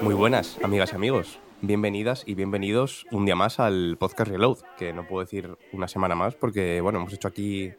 [0.00, 1.38] Muy buenas, amigas y amigos.
[1.60, 6.14] Bienvenidas y bienvenidos un día más al podcast Reload, que no puedo decir una semana
[6.14, 7.72] más porque, bueno, hemos hecho aquí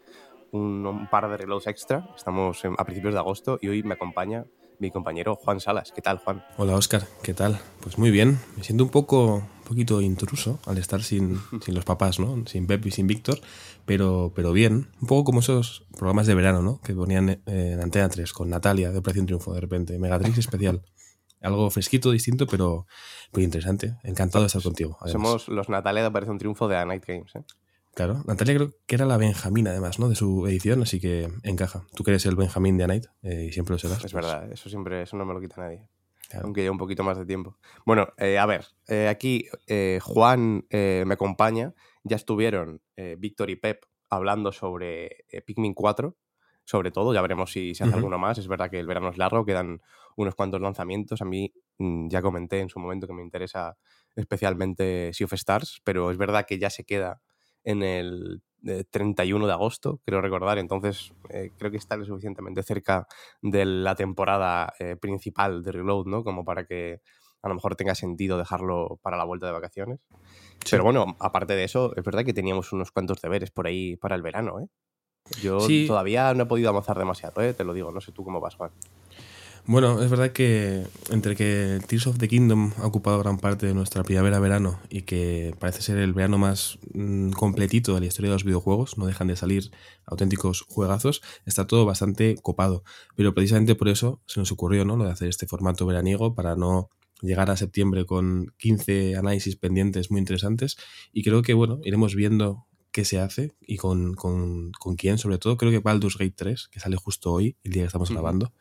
[0.51, 2.07] un, par de reloads extra.
[2.15, 4.45] Estamos a principios de agosto y hoy me acompaña
[4.79, 5.91] mi compañero Juan Salas.
[5.91, 6.43] ¿Qué tal, Juan?
[6.57, 7.59] Hola Oscar, ¿qué tal?
[7.81, 11.85] Pues muy bien, me siento un poco un poquito intruso al estar sin, sin los
[11.85, 12.43] papás, ¿no?
[12.47, 13.39] Sin Pep y sin Víctor,
[13.85, 14.87] pero, pero bien.
[15.01, 16.81] Un poco como esos programas de verano, ¿no?
[16.81, 19.99] Que ponían eh, en Antena 3 con Natalia de Operación Triunfo de repente.
[19.99, 20.81] Megatrix especial.
[21.41, 22.85] Algo fresquito, distinto, pero,
[23.31, 23.95] pero interesante.
[24.03, 24.97] Encantado de estar contigo.
[24.99, 25.11] además.
[25.11, 27.33] Somos los Natalia de Operación Triunfo de A Night Games.
[27.35, 27.43] ¿eh?
[27.99, 30.07] Claro, Natalia creo que era la Benjamín además, ¿no?
[30.07, 31.83] De su edición, así que encaja.
[31.93, 33.97] Tú que eres el Benjamín de A Night eh, y siempre lo serás.
[33.97, 35.85] Es pues, verdad, eso siempre eso no me lo quita nadie.
[36.29, 36.45] claro.
[36.45, 37.57] aunque lleve un poquito más de tiempo.
[37.85, 39.49] Bueno, eh, a ver, eh, aquí
[40.01, 41.73] Juan me acompaña.
[42.05, 42.81] Ya estuvieron
[43.17, 46.15] Víctor y Pep hablando sobre Pikmin 4,
[46.63, 47.13] sobre todo.
[47.13, 48.37] Ya veremos si se hace alguno más.
[48.37, 49.81] Es verdad que el verano es largo, quedan
[50.15, 51.21] unos cuantos lanzamientos.
[51.21, 53.77] A mí mm, ya comenté en su momento que me interesa
[54.15, 57.21] especialmente Sea of Stars, pero es verdad que ya se queda
[57.63, 60.57] en el eh, 31 de agosto, creo recordar.
[60.57, 63.07] Entonces, eh, creo que está lo suficientemente cerca
[63.41, 66.23] de la temporada eh, principal de Reload, ¿no?
[66.23, 67.01] Como para que
[67.41, 69.99] a lo mejor tenga sentido dejarlo para la vuelta de vacaciones.
[70.69, 74.15] Pero bueno, aparte de eso, es verdad que teníamos unos cuantos deberes por ahí para
[74.15, 74.67] el verano, ¿eh?
[75.41, 75.85] Yo Sí.
[75.87, 77.53] todavía no he podido avanzar demasiado, ¿eh?
[77.53, 78.71] Te lo digo, no sé tú cómo vas, Juan.
[79.65, 83.73] Bueno, es verdad que entre que Tears of the Kingdom ha ocupado gran parte de
[83.73, 88.35] nuestra primavera-verano y que parece ser el verano más mm, completito de la historia de
[88.35, 89.71] los videojuegos, no dejan de salir
[90.05, 92.83] auténticos juegazos, está todo bastante copado.
[93.15, 94.97] Pero precisamente por eso se nos ocurrió ¿no?
[94.97, 96.89] lo de hacer este formato veraniego para no
[97.21, 100.77] llegar a septiembre con 15 análisis pendientes muy interesantes
[101.11, 105.37] y creo que bueno, iremos viendo qué se hace y con, con, con quién sobre
[105.37, 105.57] todo.
[105.57, 108.15] Creo que Baldur's Gate 3, que sale justo hoy, el día que estamos Ujú.
[108.15, 108.51] grabando,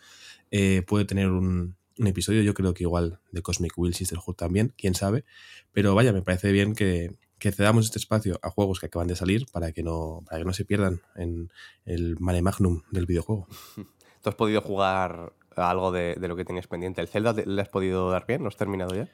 [0.51, 4.73] eh, puede tener un, un episodio, yo creo que igual de Cosmic Will Sisterhood también,
[4.77, 5.25] quién sabe.
[5.73, 9.17] Pero vaya, me parece bien que, que cedamos este espacio a juegos que acaban de
[9.17, 11.51] salir para que no, para que no se pierdan en
[11.85, 13.47] el mare magnum del videojuego.
[14.23, 17.01] ¿Tú has podido jugar algo de, de lo que tenías pendiente?
[17.01, 18.43] ¿El Zelda te- le has podido dar bien?
[18.43, 19.09] ¿No has terminado ya?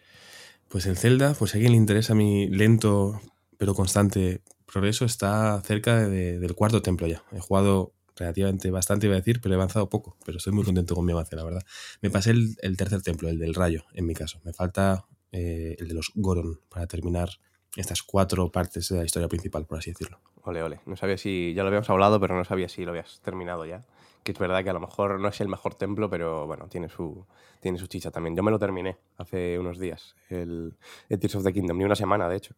[0.69, 3.21] Pues el Zelda, pues si a alguien le interesa mi lento
[3.59, 7.23] pero constante progreso, está cerca de- del cuarto templo ya.
[7.33, 10.17] He jugado relativamente bastante, iba a decir, pero he avanzado poco.
[10.25, 11.63] Pero estoy muy contento con mi avance, la verdad.
[12.01, 14.41] Me pasé el, tercer templo, el del rayo, en mi caso.
[14.45, 17.31] Me falta eh, el de los Goron para terminar
[17.77, 20.21] estas cuatro partes de la historia principal, por así decirlo.
[20.43, 20.81] Ole, ole.
[20.87, 21.55] No sabía si.
[21.55, 23.85] Ya lo habíamos hablado, pero no sabía si lo habías terminado ya.
[24.23, 26.89] Que es verdad que a lo mejor no es el mejor templo, pero bueno, tiene
[26.89, 27.27] su,
[27.61, 28.35] tiene su chicha también.
[28.37, 30.77] Yo me lo terminé hace unos días, el
[31.09, 32.55] Tears of the Kingdom, ni una semana, de hecho.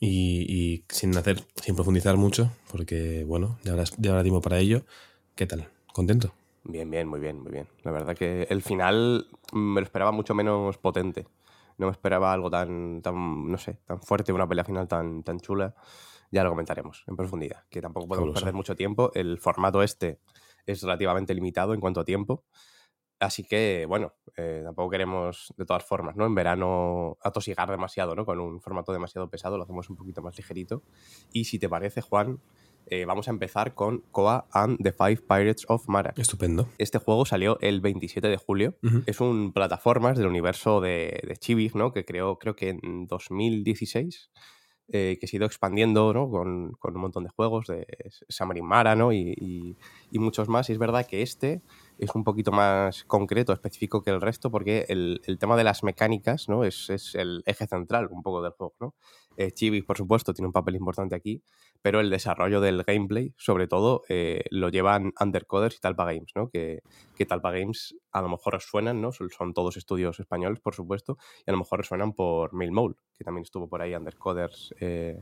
[0.00, 4.58] Y, y sin hacer, sin profundizar mucho, porque bueno, ya habrá, ya habrá tiempo para
[4.58, 4.82] ello.
[5.34, 5.68] ¿Qué tal?
[5.92, 6.32] ¿Contento?
[6.64, 7.66] Bien, bien, muy bien, muy bien.
[7.82, 11.26] La verdad que el final me lo esperaba mucho menos potente.
[11.78, 15.40] No me esperaba algo tan, tan no sé, tan fuerte, una pelea final tan, tan
[15.40, 15.74] chula.
[16.30, 18.40] Ya lo comentaremos en profundidad, que tampoco podemos Fabuloso.
[18.44, 19.10] perder mucho tiempo.
[19.14, 20.20] El formato este
[20.66, 22.44] es relativamente limitado en cuanto a tiempo.
[23.20, 26.24] Así que, bueno, eh, tampoco queremos, de todas formas, ¿no?
[26.26, 28.24] En verano atosigar demasiado, ¿no?
[28.24, 30.82] Con un formato demasiado pesado, lo hacemos un poquito más ligerito.
[31.32, 32.40] Y si te parece, Juan,
[32.86, 36.14] eh, vamos a empezar con Koa and the Five Pirates of Mara.
[36.16, 36.68] Estupendo.
[36.78, 38.76] Este juego salió el 27 de julio.
[38.84, 39.02] Ujú.
[39.06, 41.92] Es un plataformas del universo de, de Chibis, ¿no?
[41.92, 44.30] Que creó, creo que en 2016,
[44.90, 46.30] eh, que se ha ido expandiendo, ¿no?
[46.30, 47.86] Con, con un montón de juegos de
[48.28, 49.12] Samarin Mara, ¿no?
[49.12, 49.76] Y, y-
[50.10, 50.70] y muchos más.
[50.70, 51.60] Y es verdad que este
[51.98, 56.48] es un poquito más concreto, específico que el resto, porque el, tema de las mecánicas,
[56.48, 56.64] ¿no?
[56.64, 58.94] Es, el eje central un poco del juego, ¿no?
[59.36, 61.42] Eh, Chibis, por supuesto, tiene un papel importante aquí,
[61.82, 66.48] pero el desarrollo del gameplay, sobre todo, eh, lo llevan Undercoders y Talpa Games, ¿no?
[66.50, 66.82] Que,
[67.16, 69.10] que Talpa Games a lo mejor os suenan, ¿no?
[69.12, 73.24] Son, todos estudios españoles, por supuesto, y a lo mejor os suenan por Milmole, que
[73.24, 75.20] también estuvo por ahí Undercoders eh,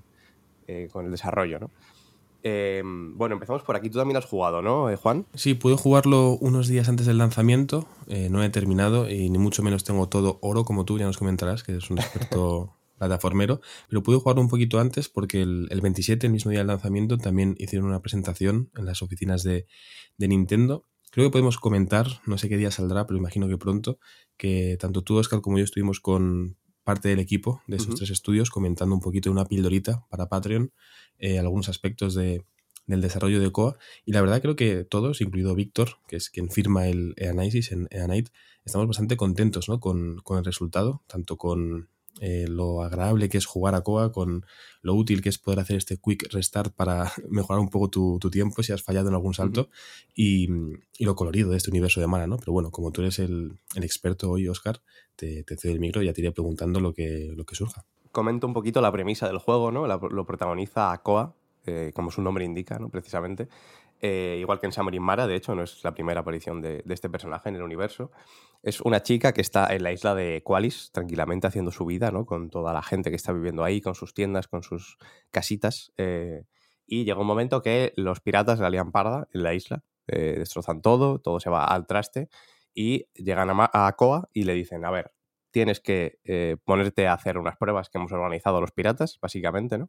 [0.91, 1.71] con el desarrollo, ¿no?
[2.49, 3.91] Em, bueno, empezamos por aquí.
[3.91, 5.27] Tú también has jugado, ¿no, eh, Juan?
[5.35, 7.89] Sí, pude jugarlo unos días antes del lanzamiento.
[8.07, 11.19] Eh, no he terminado y ni mucho menos tengo todo oro como tú, ya nos
[11.19, 13.61] comentarás, que es un experto plataformero.
[13.89, 17.57] Pero pude jugarlo un poquito antes porque el, 27, el mismo día del lanzamiento, también
[17.59, 19.67] hicieron una presentación en las oficinas de,
[20.17, 20.85] Nintendo.
[21.11, 23.99] Creo que podemos comentar, no sé qué día saldrá, pero imagino que pronto,
[24.37, 28.49] que tanto tú, Oscar, como yo estuvimos con parte del equipo de esos tres estudios
[28.49, 30.71] comentando un poquito una pildorita para Patreon
[31.19, 32.45] eh, algunos aspectos de,
[32.87, 33.77] del desarrollo de COA.
[34.05, 37.89] Y la verdad creo que todos, incluido Víctor, que es quien firma el análisis en
[37.91, 38.31] EANITE,
[38.65, 39.81] estamos bastante contentos ¿no?
[39.81, 41.89] con, con, el resultado, tanto con
[42.21, 44.45] eh, lo agradable que es jugar a COA, con
[44.83, 48.31] lo útil que es poder hacer este quick restart para mejorar un poco tu, tu
[48.31, 49.69] tiempo si has fallado en algún salto,
[50.15, 50.49] y,
[50.99, 52.37] y, lo colorido de este universo de Mana, ¿no?
[52.39, 54.81] Pero bueno, como tú eres el, el experto hoy, Oscar,
[55.17, 57.85] te, te cedo el micro y ya te iré preguntando lo que, lo que surja
[58.13, 59.87] comento un poquito la premisa del juego, ¿no?
[59.87, 61.35] lo protagoniza Akoa,
[61.67, 62.89] eh, como su nombre indica, ¿no?
[62.89, 63.49] Precisamente.
[64.01, 67.09] Eh, igual que en Samarin Mara, de hecho, no es la primera aparición de, este
[67.09, 68.11] personaje en el universo.
[68.63, 72.27] Es una chica que está en la isla de Qualis, tranquilamente haciendo su vida, ¿no?
[72.27, 74.99] Con toda la gente que está viviendo ahí, con sus tiendas, con sus
[75.31, 75.93] casitas.
[75.97, 76.45] Eh,
[76.87, 81.19] y llega un momento que los piratas la lían parda en la isla, destrozan todo,
[81.19, 82.29] todo se va al traste
[82.73, 85.11] y llegan a, a Akoa y le dicen, a ver,
[85.57, 89.89] tienes que eh, ponerte a hacer unas pruebas que hemos organizado los piratas, básicamente, ¿no?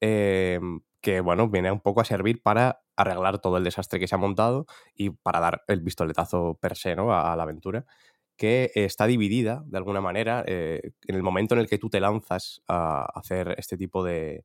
[0.00, 4.14] Em, que, bueno, viene un poco a servir para arreglar todo el desastre que se
[4.14, 7.12] ha montado y para dar el pistoletazo per se, ¿no?
[7.12, 7.86] A, la aventura,
[8.36, 12.00] que está dividida, de alguna manera, eh, en el momento en el que tú te
[12.00, 14.44] lanzas a hacer este tipo de,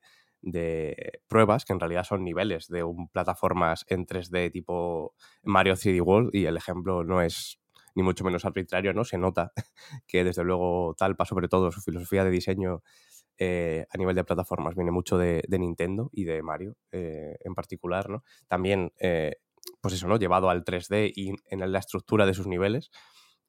[1.28, 6.32] pruebas, que en realidad son niveles de un plataformas en 3D tipo Mario 3D World,
[6.34, 7.60] y el ejemplo no es
[7.96, 9.06] ni mucho menos arbitrario, ¿no?
[9.06, 9.54] Se nota
[10.08, 12.84] que desde luego Talpa, sobre todo su filosofía de diseño
[13.38, 18.10] eh, a nivel de plataformas, viene mucho de, Nintendo y de Mario eh, en particular,
[18.10, 18.24] ¿no?
[18.48, 19.38] También, eh,
[19.82, 20.18] pues eso, ¿no?
[20.18, 22.92] Llevado al 3D y en la estructura de sus niveles.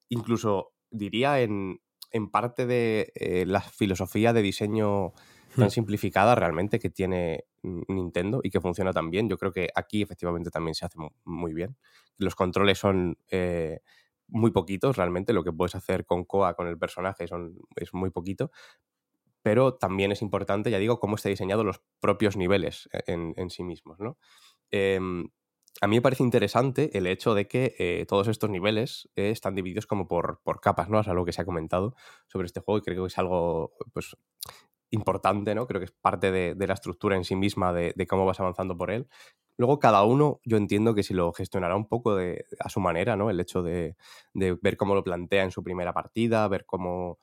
[0.09, 1.81] Incluso diría en,
[2.13, 5.13] en parte de la filosofía de diseño
[5.57, 5.71] tan hmm.
[5.71, 9.29] simplificada realmente que tiene Nintendo y que funciona tan bien.
[9.29, 11.77] Yo creo que aquí efectivamente también se hace muy bien.
[12.17, 13.19] Los controles son
[14.29, 18.11] muy poquitos realmente, lo que puedes hacer con Koa, con el personaje, son, es muy
[18.11, 18.51] poquito,
[19.45, 23.63] pero también es importante, ya digo, cómo está diseñado los propios niveles e, en, sí
[23.63, 24.17] mismos, ¿no?
[24.71, 25.29] Em,
[25.83, 29.55] a mí me parece interesante el hecho de que eh, todos estos niveles eh, están
[29.55, 30.99] divididos como por, por, capas, ¿no?
[30.99, 31.95] Es algo que se ha comentado
[32.27, 34.17] sobre este juego y creo que es algo, pues,
[34.91, 35.67] importante, ¿no?
[35.67, 38.79] Creo que es parte de, la estructura en sí misma de, de, cómo vas avanzando
[38.79, 39.09] por él.
[39.59, 43.15] Luego cada uno, yo entiendo que si lo gestionará un poco de, a su manera,
[43.17, 43.29] ¿no?
[43.29, 43.97] El hecho de,
[44.33, 47.19] ver cómo lo plantea en su primera partida, ver cómo,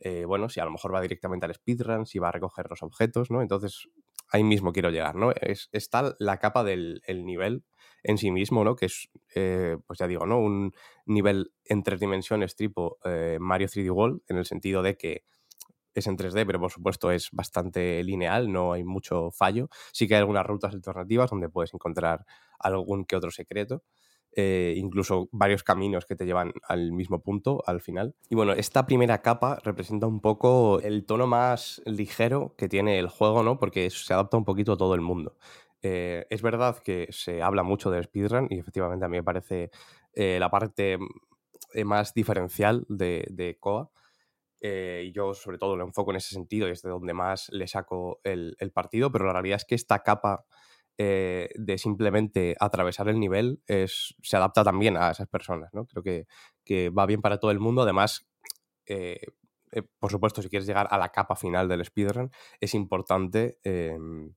[0.00, 2.82] eh, bueno, si a lo mejor va directamente al speedrun, si va a recoger los
[2.82, 3.42] objetos, ¿no?
[3.42, 3.88] Entonces,
[4.30, 5.32] ahí mismo quiero llegar, ¿no?
[5.32, 7.64] Es, está la capa del nivel
[8.02, 8.76] en sí mismo, ¿no?
[8.76, 10.38] Que es, eh, pues ya digo, ¿no?
[10.40, 10.72] Un
[11.06, 15.24] nivel en tres dimensiones tipo eh, Mario 3D World, en el sentido de que
[15.94, 19.68] es en 3D, pero por supuesto es bastante lineal, no hay mucho fallo.
[19.92, 22.24] Sí que hay algunas rutas alternativas donde puedes encontrar
[22.58, 23.82] algún que otro secreto.
[24.36, 28.14] Eh, incluso varios caminos que te llevan al mismo punto al final.
[28.28, 33.08] Y bueno, esta primera capa representa un poco el tono más ligero que tiene el
[33.08, 33.58] juego, ¿no?
[33.58, 35.36] Porque se adapta un poquito a todo el mundo.
[35.82, 39.70] Eh, es verdad que se habla mucho del speedrun y efectivamente a mí me parece
[40.12, 40.98] eh, la parte
[41.84, 43.90] más diferencial de, de Koa
[44.62, 47.66] y yo sobre todo lo enfoco en ese sentido y es de donde más le
[47.66, 50.44] saco el, partido, pero la realidad es que esta capa
[51.02, 55.86] eh, de simplemente atravesar el nivel es, se adapta también a esas personas, ¿no?
[55.86, 56.26] Creo que,
[56.62, 58.28] que va bien para todo el mundo, además...
[58.84, 59.20] Eh,
[60.00, 64.34] por supuesto, si quieres llegar a la capa final del speedrun, es importante em,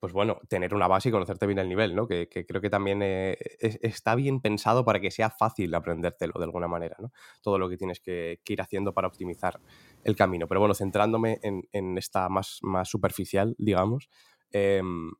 [0.00, 2.06] pues bueno, tener una base y conocerte bien el nivel, ¿no?
[2.08, 6.66] Que, creo que también eh, está bien pensado para que sea fácil aprendértelo de alguna
[6.66, 7.12] manera, ¿no?
[7.40, 9.60] Todo lo que tienes que, ir haciendo para optimizar
[10.02, 10.48] el camino.
[10.48, 14.10] Pero bueno, centrándome en, esta más, más superficial, digamos,
[14.50, 15.12] em,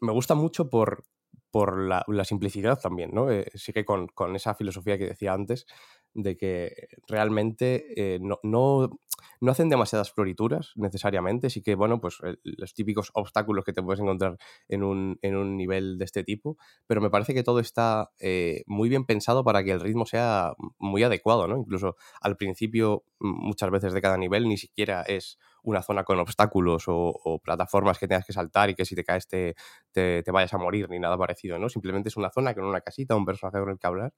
[0.00, 1.04] me gusta mucho por,
[1.50, 3.30] por la, simplicidad también, ¿no?
[3.30, 5.66] Eh, sigue con, con, esa filosofía que decía antes
[6.16, 8.98] de que realmente eh, no, no,
[9.40, 14.00] no, hacen demasiadas florituras necesariamente, sí que, bueno, pues los típicos obstáculos que te puedes
[14.00, 16.56] encontrar en un, en un nivel de este tipo,
[16.86, 20.54] pero me parece que todo está eh, muy bien pensado para que el ritmo sea
[20.78, 21.58] muy adecuado, ¿no?
[21.58, 26.84] Incluso al principio, muchas veces de cada nivel, ni siquiera es una zona con obstáculos
[26.86, 29.54] o, plataformas que tengas que saltar y que si te caes te,
[29.92, 31.68] te, vayas a morir ni nada parecido, ¿no?
[31.68, 34.14] Simplemente es una zona con una casita, un personaje con el que hablar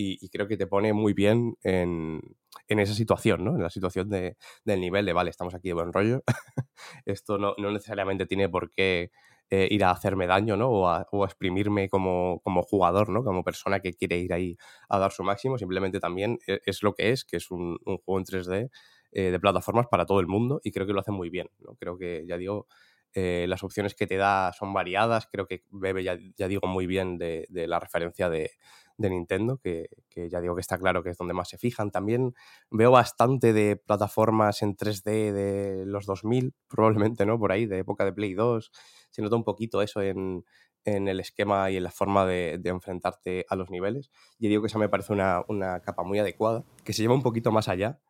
[0.00, 2.20] y, creo que te pone muy bien en,
[2.68, 3.56] esa situación, ¿no?
[3.56, 6.22] En la situación de, del nivel de, vale, estamos aquí de buen rollo,
[7.04, 9.10] esto no, necesariamente tiene por qué
[9.50, 10.70] eh, ir a hacerme daño, ¿no?
[10.70, 13.24] O a, exprimirme como, como, jugador, ¿no?
[13.24, 14.56] Como persona que quiere ir ahí
[14.88, 18.18] a dar su máximo, simplemente también e, es, lo que es, que es un, juego
[18.18, 18.70] en 3D
[19.12, 21.74] eh, de plataformas para todo el mundo y creo que lo hace muy bien, ¿no?
[21.76, 22.66] Creo que, ya digo,
[23.12, 25.26] eh, las opciones que te da son variadas.
[25.30, 26.16] Creo que bebe, ya,
[26.48, 28.50] digo, muy bien de, la referencia de,
[28.98, 29.88] Nintendo, que,
[30.30, 31.90] ya digo que está claro que es donde más se fijan.
[31.90, 32.34] También
[32.70, 37.38] veo bastante de plataformas en 3D de los 2000, probablemente, ¿no?
[37.38, 38.70] Por ahí, de época de Play 2.
[39.10, 40.44] Se nota un poquito eso en,
[40.84, 44.10] el esquema y en la forma de, enfrentarte a los niveles.
[44.38, 47.22] Y digo que esa me parece una, una capa muy adecuada, que se lleva un
[47.22, 48.00] poquito más allá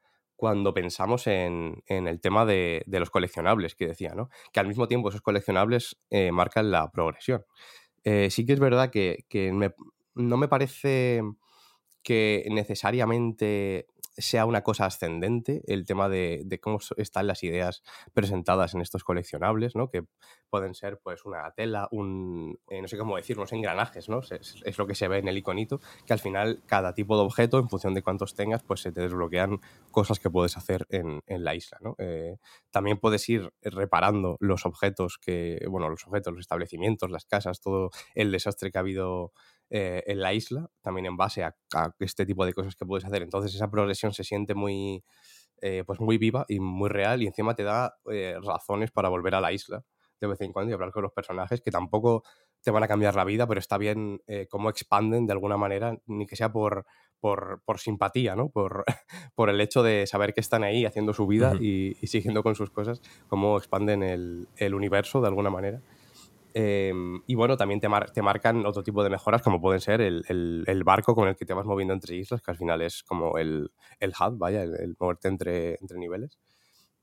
[0.41, 4.31] cuando pensamos en, el tema de, los coleccionables que decía, ¿no?
[4.55, 7.45] Que al mismo tiempo esos coleccionables eh, marcan la progresión.
[8.05, 9.27] Eh, sí que es verdad que,
[10.15, 11.21] no me parece
[12.03, 13.87] que necesariamente
[14.21, 19.77] sea una cosa ascendente el tema de, cómo están las ideas presentadas en estos coleccionables,
[19.77, 19.91] ¿no?
[19.91, 20.05] Que
[20.49, 24.21] pueden ser pues una tela, un, eh, no sé cómo decir, unos engranajes, ¿no?
[24.21, 27.59] Es, lo que se ve en el iconito, que al final cada tipo de objeto,
[27.59, 29.61] en función de cuántos tengas, pues se te desbloquean
[29.91, 31.95] cosas que puedes hacer en, la isla, ¿no?
[31.99, 32.37] Eh,
[32.71, 37.91] también puedes ir reparando los objetos que, bueno, los objetos, los establecimientos, las casas, todo
[38.15, 39.33] el desastre que ha habido
[39.73, 41.55] eh, en la isla, también en base a,
[42.01, 43.23] este tipo de cosas que puedes hacer.
[43.23, 45.05] Entonces esa progresión se siente muy,
[45.61, 49.37] eh, pues muy viva y muy real y encima te da eh, razones para volver
[49.37, 49.85] a la isla
[50.21, 52.25] de vez en cuando y hablar con los personajes que tampoco
[52.63, 56.27] te van a cambiar la vida, pero está bien cómo expanden de alguna manera, ni
[56.27, 56.85] que sea por,
[57.21, 58.51] por, simpatía, ¿no?
[58.51, 58.85] Por,
[59.35, 62.69] por, el hecho de saber que están ahí haciendo su vida y, siguiendo con sus
[62.69, 65.81] cosas, cómo expanden el, el universo de alguna manera.
[66.55, 70.25] Em, y bueno, también te, te, marcan otro tipo de mejoras, como pueden ser el,
[70.29, 73.39] el, barco con el que te vas moviendo entre islas, que al final es como
[73.39, 76.39] el, el hub, vaya, el, moverte entre, entre niveles.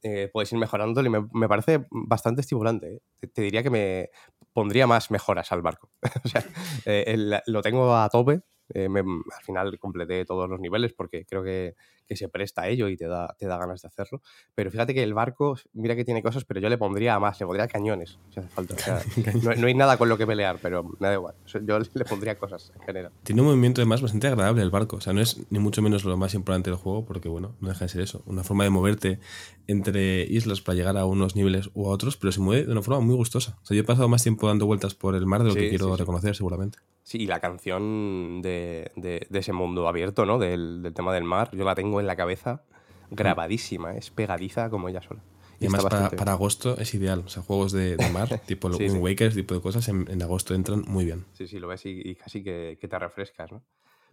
[0.04, 2.96] Eh, puedes ir mejorando y me, me parece bastante estimulante.
[2.96, 3.28] ¿eh?
[3.34, 4.10] Te, diría que me
[4.54, 5.90] pondría más mejoras al barco.
[6.24, 6.44] o sea,
[6.86, 8.42] eh, lo tengo a tope.
[8.76, 11.76] al final completé todos los niveles porque creo que
[12.08, 14.22] que se presta a ello y te da, te da ganas de hacerlo.
[14.56, 17.46] Pero fíjate que el barco, mira que tiene cosas, pero yo le pondría más, le
[17.46, 18.76] pondría cañones, si hace falta.
[19.58, 21.36] no, hay nada con lo que pelear, pero me da igual.
[21.64, 23.12] Yo le pondría cosas en general.
[23.24, 24.98] Tiene un movimiento además bastante agradable el barco.
[24.98, 27.70] O sea, no es ni mucho menos lo más importante del juego, porque bueno, no
[27.70, 28.24] deja de ser eso.
[28.26, 29.20] Una forma de moverte
[29.68, 32.82] entre islas para llegar a unos niveles u a otros, pero se mueve de una
[32.82, 33.58] forma muy gustosa.
[33.62, 35.70] O sea, yo he pasado más tiempo dando vueltas por el mar de lo que
[35.70, 36.80] quiero reconocer, seguramente.
[37.04, 40.40] Sí, y la canción de, de, ese mundo abierto, ¿no?
[40.40, 42.64] Del, del tema del mar, yo la tengo en la cabeza
[43.10, 45.24] grabadísima, es pegadiza como ella sola.
[45.60, 47.24] Y, además para, agosto es ideal.
[47.26, 50.84] O sea, juegos de, mar, tipo los Wind Wakers, tipo de cosas, en, agosto entran
[50.88, 51.26] muy bien.
[51.34, 53.64] Sí, sí, lo ves y, casi que, te refrescas, ¿no?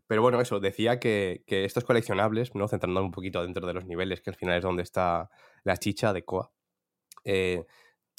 [0.06, 2.68] Pero bueno, eso, decía que, estos coleccionables, ¿no?
[2.68, 5.30] Centrando un poquito dentro de los niveles, que al final es donde está
[5.64, 6.50] la chicha de Coa,
[7.24, 7.64] eh,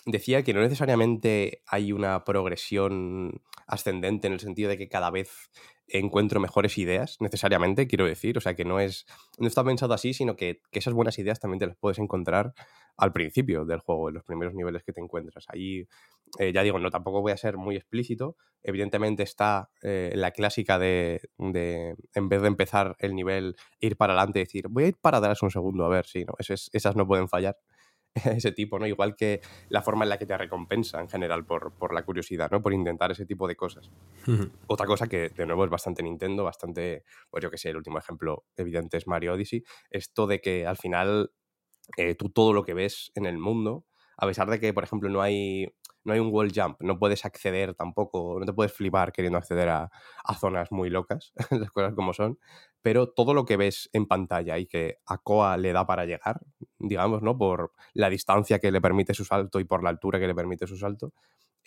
[0.05, 5.50] decía que no necesariamente hay una progresión ascendente en el sentido de que cada vez
[5.88, 8.38] encuentro mejores ideas, necesariamente, quiero decir.
[8.38, 9.06] O sea, que no es.
[9.38, 12.54] No está pensado así, sino que, esas buenas ideas también te las puedes encontrar
[12.98, 15.46] al principio del juego, en los primeros niveles que te encuentras.
[15.50, 15.88] Ahí,
[16.39, 18.38] eh, ya digo, no tampoco voy a ser muy explícito.
[18.63, 24.39] Evidentemente está eh, la clásica de, en vez de empezar el nivel, ir para adelante
[24.39, 26.34] y decir, voy a ir para atrás un segundo, a ver si, ¿no?
[26.39, 27.58] esas no pueden fallar.
[28.25, 28.88] ese tipo, ¿no?
[28.88, 32.50] Igual que la forma en la que te recompensa en general por, por la curiosidad,
[32.50, 32.62] ¿no?
[32.62, 33.91] Por intentar ese tipo de cosas.
[34.67, 38.00] Otra cosa que, de nuevo, es bastante Nintendo, bastante, pues yo que sé, el último
[38.00, 41.31] ejemplo evidente es Mario Odyssey, esto de que al final
[41.98, 43.86] eh, tú todo lo que ves en el mundo,
[44.17, 45.67] a pesar de que, por ejemplo, no hay
[46.05, 49.69] no hay un wall jump, no puedes acceder tampoco, no te puedes flipar queriendo acceder
[49.69, 49.91] a,
[50.39, 52.39] zonas muy locas, las cosas como son,
[52.81, 56.41] pero todo lo que ves en pantalla y que a Koa le da para llegar,
[56.77, 57.38] digamos, ¿no?
[57.38, 60.67] Por la distancia que le permite su salto y por la altura que le permite
[60.67, 61.13] su salto,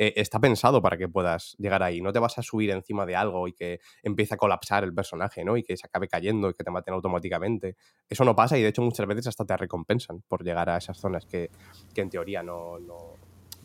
[0.01, 2.01] eh, está pensado para que puedas llegar ahí.
[2.01, 5.45] No te vas a subir encima de algo y que empiece a colapsar el personaje,
[5.45, 5.57] ¿no?
[5.57, 7.77] Y que se acabe cayendo y que te maten automáticamente.
[8.09, 10.99] Eso no pasa y de hecho muchas veces hasta te recompensan por llegar a esas
[10.99, 11.51] zonas que,
[11.97, 12.79] en teoría no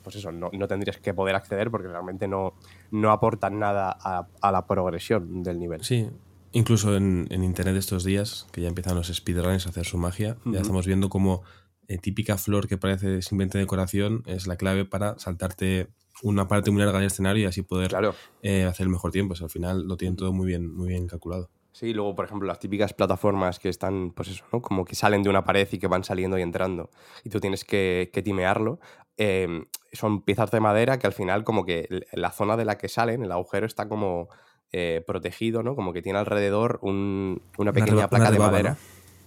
[0.03, 2.53] pues eso, no, tendrías que poder acceder porque realmente no,
[2.91, 5.83] no aportan nada a, la progresión del nivel.
[5.83, 6.09] Sí,
[6.51, 10.59] incluso en, internet estos días, que ya empiezan los speedrunners a hacer su magia, ya
[10.59, 11.43] estamos viendo como
[11.87, 15.89] eh, típica flor que parece simplemente decoración es la clave para saltarte
[16.21, 17.93] una parte muy larga del escenario y así poder
[18.41, 19.33] eh, hacer el mejor tiempo.
[19.39, 21.49] al final lo tienen todo muy bien, muy bien calculado.
[21.73, 24.61] Sí, luego, por ejemplo, las típicas plataformas que están, pues eso, ¿no?
[24.61, 26.91] Como que salen de una pared y que van saliendo y entrando.
[27.23, 28.79] Y tú tienes que, que timearlo.
[29.17, 32.89] Em, son piezas de madera que al final como que la zona de la que
[32.89, 34.29] salen, el agujero está como
[34.71, 35.75] eh, protegido, ¿no?
[35.75, 38.77] Como que tiene alrededor un, una pequeña placa de madera.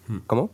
[0.06, 0.18] Hmm.
[0.26, 0.50] ¿Cómo?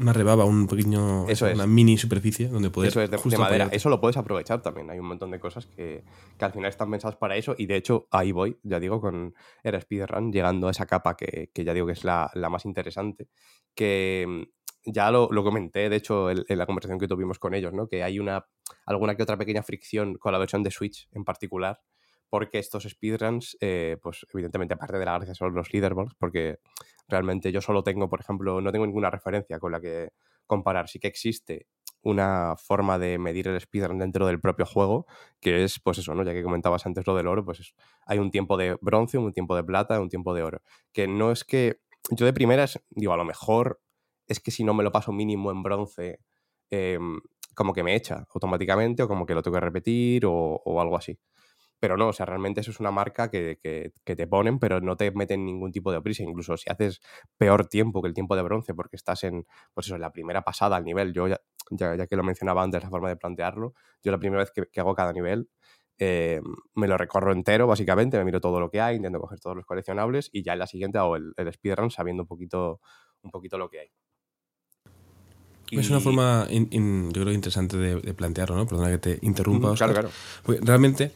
[0.00, 1.54] Una rebaba, un pequeño, Eso es.
[1.54, 3.56] una mini superficie donde puedes Eso es de, de justo madera.
[3.64, 3.76] apoyarte.
[3.76, 4.88] Eso lo puedes aprovechar también.
[4.90, 6.04] Hay un montón de cosas que,
[6.38, 7.54] que al final están pensadas para eso.
[7.58, 11.50] Y de hecho, ahí voy, ya digo, con el speedrun, llegando a esa capa que,
[11.52, 13.28] que ya digo que es la, la más interesante.
[13.74, 17.52] Que mm, ya lo, lo comenté, de hecho, en, en la conversación que tuvimos con
[17.54, 17.86] ellos, ¿no?
[17.86, 18.46] Que hay una
[18.86, 21.80] alguna que otra pequeña fricción con la versión de Switch en particular.
[22.30, 26.60] Porque estos speedruns, eh, pues evidentemente, aparte de la gracia, son los leaderboards, porque
[27.10, 30.10] realmente yo solo tengo, por ejemplo, no tengo ninguna referencia con la que
[30.46, 30.88] comparar.
[30.88, 31.66] Sí que existe
[32.02, 35.06] una forma de medir el speedrun dentro del propio juego,
[35.40, 36.24] que es, pues eso, ¿no?
[36.24, 37.74] Ya que comentabas antes lo del oro, pues es-
[38.06, 40.62] hay un tiempo de bronce, un tiempo de plata, un tiempo de oro.
[40.92, 41.80] Que no es que.
[42.10, 43.80] Yo de primeras, digo, a lo mejor
[44.26, 46.20] es que si no me lo paso mínimo en bronce,
[46.70, 47.20] em,
[47.54, 50.32] como que me echa automáticamente, o como que lo tengo que repetir, o,
[50.64, 51.18] o algo así.
[51.80, 54.80] Pero no, o sea, realmente eso es una marca que, que- que te ponen, pero
[54.80, 56.22] no te meten ningún tipo de prisa.
[56.22, 57.00] Incluso si haces
[57.38, 60.42] peor tiempo que el tiempo de bronce, porque estás en, pues eso, en la primera
[60.42, 61.12] pasada al nivel.
[61.12, 64.42] Yo, ya, ya, ya que lo mencionaba antes, la forma de plantearlo, yo la primera
[64.42, 65.48] vez que, que hago cada nivel,
[65.98, 66.40] eh,
[66.74, 69.66] me lo recorro entero, básicamente, me miro todo lo que hay, intento coger todos los
[69.66, 72.80] coleccionables, y ya en la siguiente hago el, el speedrun sabiendo un poquito,
[73.22, 73.88] un poquito lo que hay.
[75.72, 78.66] Es una forma, in- in- yo creo, interesante de, de plantearlo, ¿no?
[78.66, 79.74] Perdona que te interrumpa.
[79.76, 80.10] Claro, claro.
[80.42, 81.12] Porque realmente,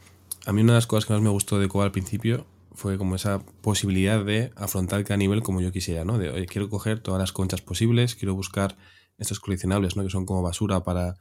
[0.47, 2.99] a mí una de las cosas que más me gustó de Coba al principio fue
[2.99, 6.19] como esa posibilidad de afrontar cada nivel como yo quisiera, ¿no?
[6.19, 8.77] De, oye, quiero coger todas las conchas posibles, quiero buscar
[9.17, 10.03] estos coleccionables, ¿no?
[10.03, 11.15] Que son como basura para...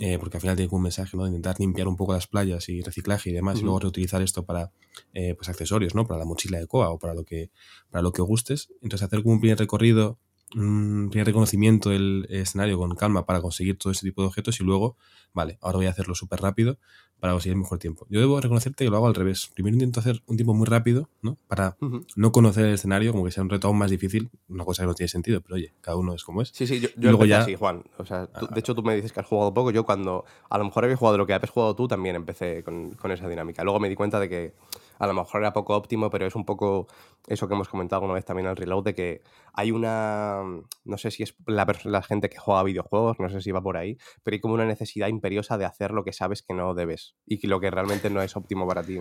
[0.00, 1.22] eh, porque al final tiene como un mensaje, ¿no?
[1.24, 4.44] De intentar limpiar un poco las playas y reciclaje y demás, y luego reutilizar esto
[4.44, 4.72] para
[5.14, 6.06] eh, pues accesorios, ¿no?
[6.06, 7.50] Para la mochila de Coa o para lo que,
[7.90, 8.68] para lo que gustes.
[8.82, 10.18] Entonces hacer como un primer recorrido,
[10.56, 14.64] un primer reconocimiento del escenario con calma para conseguir todo ese tipo de objetos y
[14.64, 14.96] luego,
[15.32, 16.78] vale, ahora voy a hacerlo súper rápido
[17.20, 18.06] para conseguir el mejor tiempo.
[18.10, 19.50] Yo debo reconocerte que lo hago al revés.
[19.54, 21.36] Primero intento hacer un tiempo muy rápido, ¿no?
[21.48, 21.76] Para
[22.14, 24.86] no conocer el escenario, como que sea un reto aún más difícil, una cosa que
[24.88, 26.50] no tiene sentido, pero oye, cada uno es como es.
[26.50, 27.84] Sí, sí, yo, yo luego ya- así, Juan.
[27.98, 29.70] O sea, tú- de hecho tú me dices que has jugado poco.
[29.70, 32.90] Yo cuando a lo mejor había jugado lo que habías jugado tú, también empecé con,
[32.92, 33.64] con esa dinámica.
[33.64, 34.54] Luego me di cuenta de que
[34.98, 36.86] a lo mejor era poco óptimo, pero es un poco
[37.26, 39.22] eso que hemos comentado alguna vez también al reload, de que
[39.52, 40.42] hay una,
[40.84, 43.76] no sé si es la, la gente que juega videojuegos, no sé si va por
[43.76, 47.14] ahí, pero hay como una necesidad imperiosa de hacer lo que sabes que no debes
[47.26, 48.98] y que lo que realmente no es óptimo para ti.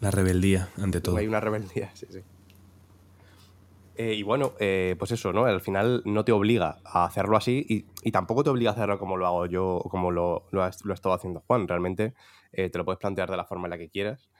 [0.00, 1.16] La rebeldía, ante todo.
[1.16, 2.20] Hay una rebeldía, sí, sí.
[3.96, 5.44] Eh, y bueno, eh, pues eso, ¿no?
[5.44, 8.98] Al final no te obliga a hacerlo así y, y tampoco te obliga a hacerlo
[8.98, 11.68] como lo hago yo o como lo, lo, ha, lo ha estado haciendo Juan.
[11.68, 12.14] Realmente
[12.52, 14.30] eh, te lo puedes plantear de la forma en la que quieras.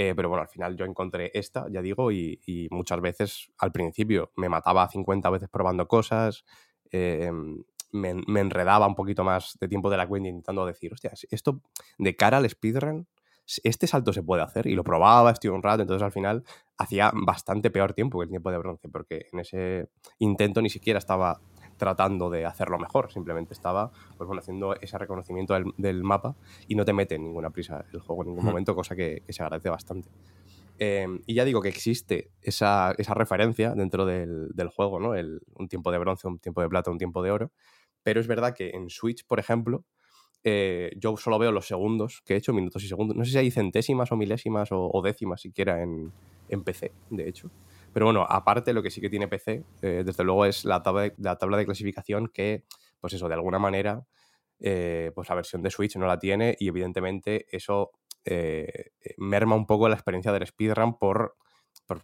[0.00, 4.30] Eh, pero bueno, al final yo encontré esta, ya digo, y, muchas veces al principio
[4.36, 6.44] me mataba 50 veces probando cosas,
[6.92, 7.32] eh,
[7.90, 11.62] me, me enredaba un poquito más de tiempo de la cuenta intentando decir, hostia, esto
[11.98, 13.08] de cara al speedrun
[13.64, 16.44] este salto se puede hacer y lo probaba, estuve un rato, entonces al final
[16.76, 20.98] hacía bastante peor tiempo que el tiempo de bronce, porque en ese intento ni siquiera
[20.98, 21.40] estaba
[21.78, 26.36] tratando de hacerlo mejor, simplemente estaba pues bueno, haciendo ese reconocimiento del, del mapa
[26.66, 28.48] y no te mete en ninguna prisa el juego en ningún Hmm.
[28.48, 30.10] momento, cosa que, que se agradece bastante.
[30.78, 35.14] Eh, y ya digo que existe esa, esa referencia dentro del, del juego, ¿no?
[35.14, 37.52] El, un tiempo de bronce, un tiempo de plata, un tiempo de oro,
[38.02, 39.84] pero es verdad que en Switch, por ejemplo,
[40.44, 43.16] eh, yo solo veo los segundos que he hecho, minutos y segundos.
[43.16, 46.12] No sé si hay centésimas o milésimas o, o décimas siquiera en,
[46.48, 47.50] en, PC, de hecho.
[47.92, 51.02] Pero bueno, aparte lo que sí que tiene PC, eh, desde luego es la tabla,
[51.02, 52.64] de, la tabla de clasificación que,
[53.00, 54.04] pues eso, de alguna manera,
[54.60, 57.92] eh, pues la versión de Switch no la tiene y evidentemente eso
[58.24, 61.36] eh, merma un poco la experiencia del speedrun por,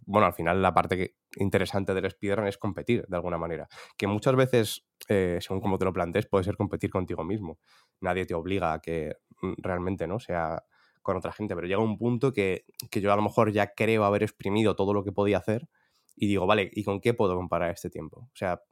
[0.06, 3.68] bueno, al final la parte que, interesante del speedrun es competir de alguna manera.
[3.96, 7.58] Que muchas veces, eh, según como te lo plantees, puede ser competir contigo mismo.
[8.00, 10.62] Nadie te obliga a que mm, realmente no sea
[11.04, 14.04] con otra gente, pero llega un punto que, que, yo a lo mejor ya creo
[14.04, 15.68] haber exprimido todo lo que podía hacer
[16.16, 18.22] y digo, vale, ¿y con qué puedo comparar este tiempo?
[18.32, 18.62] O sea,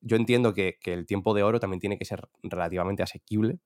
[0.00, 3.58] yo entiendo que, que el tiempo de oro también tiene que ser relativamente asequible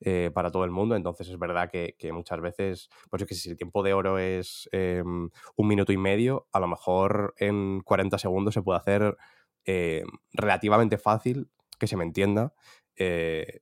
[0.00, 0.96] eh, para todo el mundo.
[0.96, 4.18] Entonces es verdad que, que muchas veces, pues es que si el tiempo de oro
[4.18, 9.16] es eh, un minuto y medio, a lo mejor en 40 segundos se puede hacer
[9.70, 10.02] eh,
[10.32, 12.54] relativamente fácil, que se me entienda,
[12.96, 13.60] eh,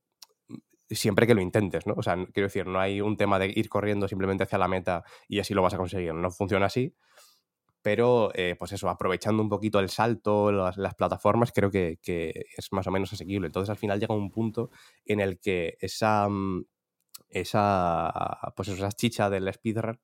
[0.89, 1.93] siempre que lo intentes, ¿no?
[1.97, 5.03] O sea, quiero decir, no hay un tema de ir corriendo simplemente hacia la meta
[5.27, 6.13] y así lo vas a conseguir.
[6.13, 6.95] No funciona así.
[7.81, 12.71] Pero, eh, pues eso, aprovechando un poquito el salto, las, plataformas, creo que, que, es
[12.73, 13.47] más o menos asequible.
[13.47, 14.71] Entonces, al final llega un punto
[15.05, 16.65] en el que esa, mm,
[17.29, 19.99] esa, pues esa chicha del speedrun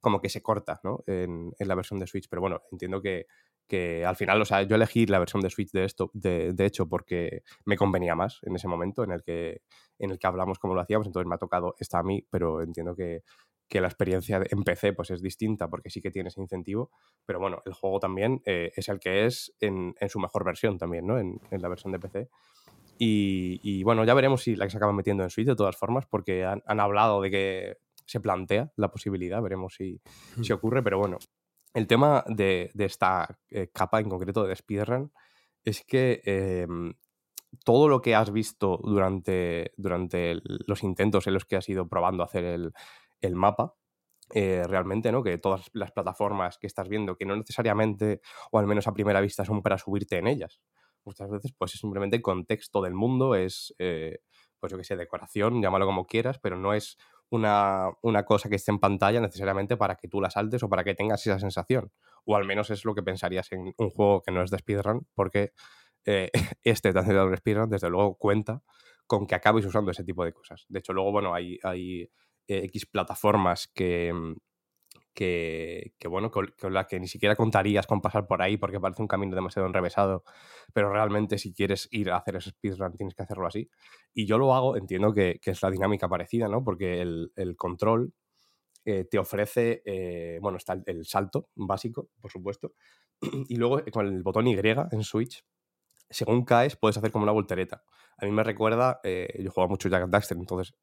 [0.00, 1.02] como que se corta, ¿no?
[1.06, 2.28] En, en la versión de Switch.
[2.28, 3.26] Pero bueno, entiendo que,
[3.66, 6.66] que al final, o sea, yo elegí la versión de Switch de esto, de, de,
[6.66, 9.62] hecho, porque me convenía más en ese momento en el que,
[9.98, 12.62] en el que hablamos como lo hacíamos, entonces me ha tocado esta a mí, pero
[12.62, 13.22] entiendo que,
[13.68, 16.90] que la experiencia en PC pues es distinta porque sí que tiene ese incentivo,
[17.26, 21.06] pero bueno, el juego también eh, es el que es en, su mejor versión también,
[21.06, 21.18] ¿no?
[21.18, 22.28] En, la versión de PC.
[23.00, 26.06] Y, bueno, ya veremos si la que se acaban metiendo en Switch de todas formas,
[26.06, 27.76] porque han, hablado de que
[28.08, 30.00] se plantea la posibilidad, veremos si,
[30.42, 31.18] si ocurre, pero bueno,
[31.74, 35.12] el tema de, esta eh, capa en concreto de Speedrun
[35.62, 36.94] es que em,
[37.64, 42.22] todo lo que has visto durante, durante los intentos en los que has ido probando
[42.22, 42.72] hacer el,
[43.20, 43.74] el mapa,
[44.34, 45.22] eh, realmente, ¿no?
[45.22, 49.20] Que todas las plataformas que estás viendo, que no necesariamente, o al menos a primera
[49.20, 50.60] vista, son para subirte en ellas.
[51.04, 54.18] Muchas veces, pues es simplemente contexto del mundo, es, eh,
[54.60, 56.98] pues yo que sé, decoración, llámalo como quieras, pero no es
[57.30, 60.84] una, una, cosa que esté en pantalla necesariamente para que tú la saltes o para
[60.84, 61.92] que tengas esa sensación.
[62.24, 65.06] O al menos es lo que pensarías en un juego que no es de speedrun,
[65.14, 65.52] porque
[66.04, 66.30] eh,
[66.64, 68.62] este tan de speedrun, desde luego, cuenta
[69.06, 70.66] con que acabes usando ese tipo de cosas.
[70.68, 72.02] De hecho, luego, bueno, hay, hay
[72.46, 74.12] eh, X plataformas que,
[75.18, 79.08] que, bueno, con, las que ni siquiera contarías con pasar por ahí porque parece un
[79.08, 80.22] camino demasiado enrevesado,
[80.72, 83.68] pero realmente si quieres ir a hacer ese speedrun tienes que hacerlo así.
[84.14, 86.62] Y yo lo hago, entiendo que, es la dinámica parecida, ¿no?
[86.62, 88.12] Porque el, control
[88.84, 92.74] eh, te ofrece, eh, bueno, está el, salto básico, por supuesto,
[93.48, 95.44] y luego con el botón Y en Switch,
[96.08, 97.82] según caes puedes hacer como una voltereta.
[98.18, 100.74] A mí me recuerda, yo juego mucho Jack and Daxter, entonces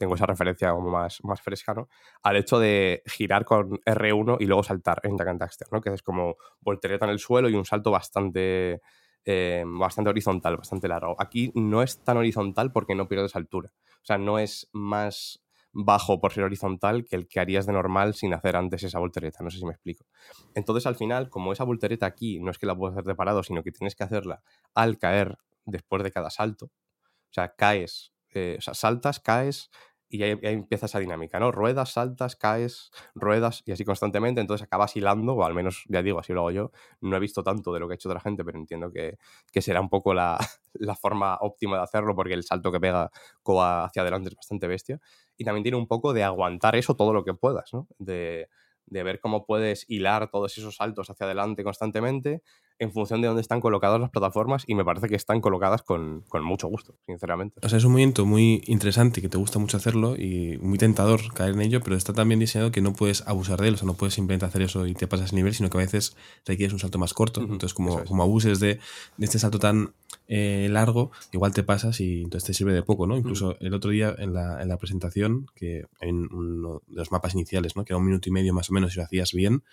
[0.00, 1.90] tengo esa referencia como más, más fresca, ¿no?
[2.22, 5.82] Al hecho de girar con R1 y luego saltar en Jack and Daxter, ¿no?
[5.82, 8.80] Que es como voltereta en el suelo y un salto bastante,
[9.26, 11.16] eh, bastante horizontal, bastante largo.
[11.18, 13.72] Aquí no es tan horizontal porque no pierdes altura.
[13.96, 18.14] O sea, no es más bajo por ser horizontal que el que harías de normal
[18.14, 19.44] sin hacer antes esa voltereta.
[19.44, 20.06] No sé si me explico.
[20.54, 23.42] Entonces, al final, como esa voltereta aquí no es que la puedas hacer de parado,
[23.42, 24.42] sino que tienes que hacerla
[24.74, 25.36] al caer
[25.66, 26.66] después de cada salto.
[26.66, 29.70] O sea, caes, eh, o sea, saltas, caes,
[30.10, 31.52] y ahí, empieza esa dinámica, ¿no?
[31.52, 36.18] Ruedas, saltas, caes, ruedas y así constantemente, entonces acabas hilando, o al menos ya digo,
[36.18, 36.72] así lo hago yo.
[37.00, 39.16] No he visto tanto de lo que ha hecho otra gente, pero entiendo que,
[39.62, 40.36] será un poco la,
[40.74, 43.10] la, forma óptima de hacerlo porque el salto que pega
[43.42, 45.00] Coa hacia adelante es bastante bestia.
[45.36, 47.86] Y también tiene un poco de aguantar eso todo lo que puedas, ¿no?
[47.98, 48.48] De,
[48.86, 52.42] de ver cómo puedes hilar todos esos saltos hacia adelante constantemente
[52.80, 56.24] en función de dónde están colocadas las plataformas y me parece que están colocadas con,
[56.42, 57.60] mucho gusto, sinceramente.
[57.62, 61.20] O sea, es un movimiento muy interesante que te gusta mucho hacerlo y muy tentador
[61.34, 63.86] caer en ello, pero está también diseñado que no puedes abusar de él, o sea,
[63.86, 66.16] no puedes simplemente hacer eso y te pasas ese nivel, sino que a veces
[66.46, 67.42] requieres un salto más corto.
[67.42, 68.80] Entonces, como, como abuses de,
[69.18, 69.92] este salto tan
[70.26, 73.18] eh, largo, igual te pasas y entonces te sirve de poco, ¿no?
[73.18, 77.34] Incluso el otro día en la, en la presentación, que en uno de los mapas
[77.34, 77.84] iniciales, ¿no?
[77.84, 79.64] Que era un minuto y medio más o menos si lo hacías bien,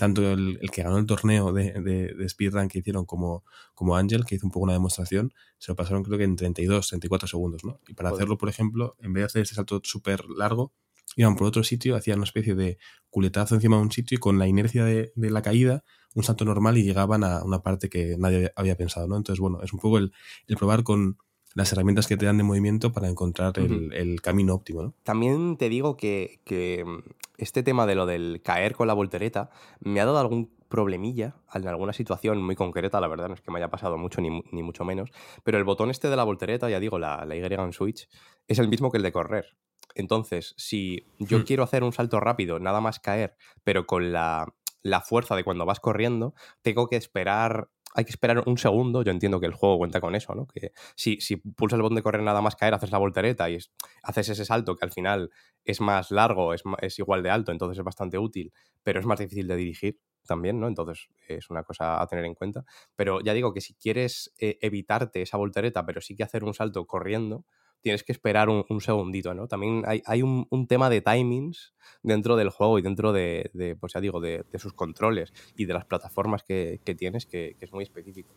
[0.00, 4.36] tanto el, que ganó el torneo de, de, speedrun que hicieron como, como Ángel, que
[4.36, 7.80] hizo un poco una demostración, se lo pasaron creo que en 32, 34 segundos, ¿no?
[7.86, 10.72] Y para hacerlo, por ejemplo, en vez de hacer este salto súper largo,
[11.16, 12.78] iban por otro sitio, hacían una especie de
[13.10, 15.84] culetazo encima de un sitio y con la inercia de, la caída,
[16.14, 19.18] un salto normal y llegaban a una parte que nadie había pensado, ¿no?
[19.18, 20.12] Entonces, bueno, es un poco el,
[20.46, 21.18] el probar con
[21.54, 24.82] las herramientas que te dan de movimiento para encontrar el, camino óptimo.
[24.82, 24.94] ¿no?
[25.02, 26.40] También te digo que,
[26.86, 31.34] mm, este tema de lo del caer con la voltereta me ha dado algún problemilla
[31.52, 34.62] en alguna situación muy concreta, la verdad, no es que me haya pasado mucho ni,
[34.62, 35.10] mucho menos,
[35.42, 38.08] pero el botón este de la voltereta, ya digo, la, la Y en Switch,
[38.46, 39.56] es el mismo que el de correr.
[39.96, 41.42] Entonces, si yo hmm.
[41.42, 43.34] quiero hacer un salto rápido, nada más caer,
[43.64, 48.42] pero con la, la fuerza de cuando vas corriendo, tengo que esperar hay que esperar
[48.46, 49.02] un segundo.
[49.02, 50.46] Yo entiendo que el juego cuenta con eso, ¿no?
[50.46, 53.58] Que si, si pulsas el botón de correr nada más caer, haces la voltereta y
[54.02, 55.30] haces ese salto que al final
[55.64, 59.18] es más largo, es, es, igual de alto, entonces es bastante útil, pero es más
[59.18, 60.68] difícil de dirigir también, ¿no?
[60.68, 62.64] Entonces es una cosa a tener en cuenta.
[62.94, 66.54] Pero ya digo que si quieres eh, evitarte esa voltereta, pero sí que hacer un
[66.54, 67.44] salto corriendo,
[67.82, 69.48] tienes que esperar un, segundito, ¿no?
[69.48, 74.20] También hay, un, tema de timings dentro del juego y dentro de, pues ya digo,
[74.20, 78.34] de, sus controles y de las plataformas que, tienes que, es muy específico.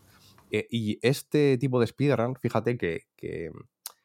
[0.52, 3.52] Eh, y este tipo de speedrun, fíjate que,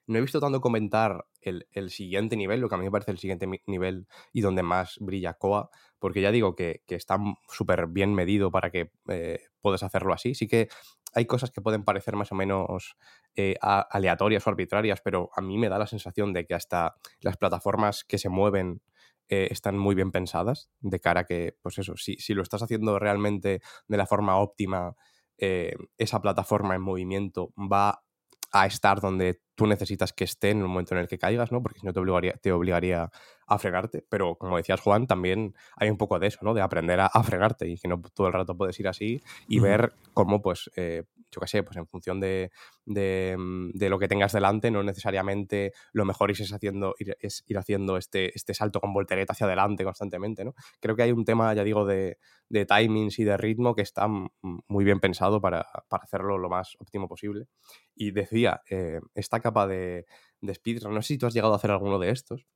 [0.08, 3.18] no he visto tanto comentar el, siguiente nivel, lo que a mí me parece el
[3.18, 7.18] siguiente nivel y donde más brilla Koa, porque ya digo que, está
[7.48, 10.34] súper bien medido para que eh, puedas hacerlo así.
[10.34, 10.68] Sí que
[11.14, 12.96] hay cosas que pueden parecer más o menos
[13.36, 17.36] eh, aleatorias o arbitrarias, pero a mí me da la sensación de que hasta las
[17.36, 18.82] plataformas que se mueven
[19.28, 22.62] eh, están muy bien pensadas, de cara a que, pues eso, si, si lo estás
[22.62, 24.96] haciendo realmente de la forma óptima,
[25.36, 28.02] eh, esa plataforma en movimiento va
[28.50, 31.60] a estar donde tú necesitas que esté en el momento en el que caigas, ¿no?
[31.60, 33.10] Porque si no te obligaría, te obligaría
[33.48, 36.54] a fregarte, pero como decías Juan, también hay un poco de eso, ¿no?
[36.54, 39.58] De aprender a, a fregarte y que no todo el rato puedes ir así y
[39.58, 39.66] Ujú.
[39.66, 42.52] ver cómo, pues, eh, yo qué sé, pues en función de,
[42.86, 47.42] de, mm, de lo que tengas delante, no necesariamente lo mejor es haciendo, ir, es
[47.48, 50.54] ir haciendo este, este salto con voltereta hacia adelante constantemente, ¿no?
[50.80, 52.18] Creo que hay un tema, ya digo, de,
[52.48, 56.76] de timings y de ritmo que está muy bien pensado para, para hacerlo lo más
[56.78, 57.46] óptimo posible.
[57.94, 60.06] Y decía, eh, esta capa de,
[60.40, 62.46] de speedrun, no sé si tú has llegado a hacer alguno de estos,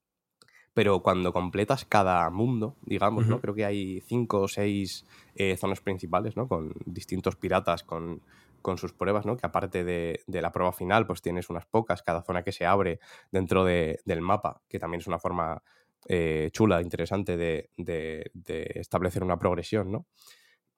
[0.74, 3.40] pero cuando completas cada mundo, digamos, ¿no?
[3.40, 6.48] Creo que hay cinco o seis eh, zonas principales, ¿no?
[6.48, 8.22] Con distintos piratas, con,
[8.62, 9.37] con sus pruebas, ¿no?
[9.37, 12.64] Que aparte de, de la prueba final, pues tienes unas pocas, cada zona que se
[12.64, 13.00] abre
[13.31, 15.62] dentro de- del mapa, que también es una forma
[16.09, 20.07] eh, chula, interesante de, de- de establecer una progresión, ¿no?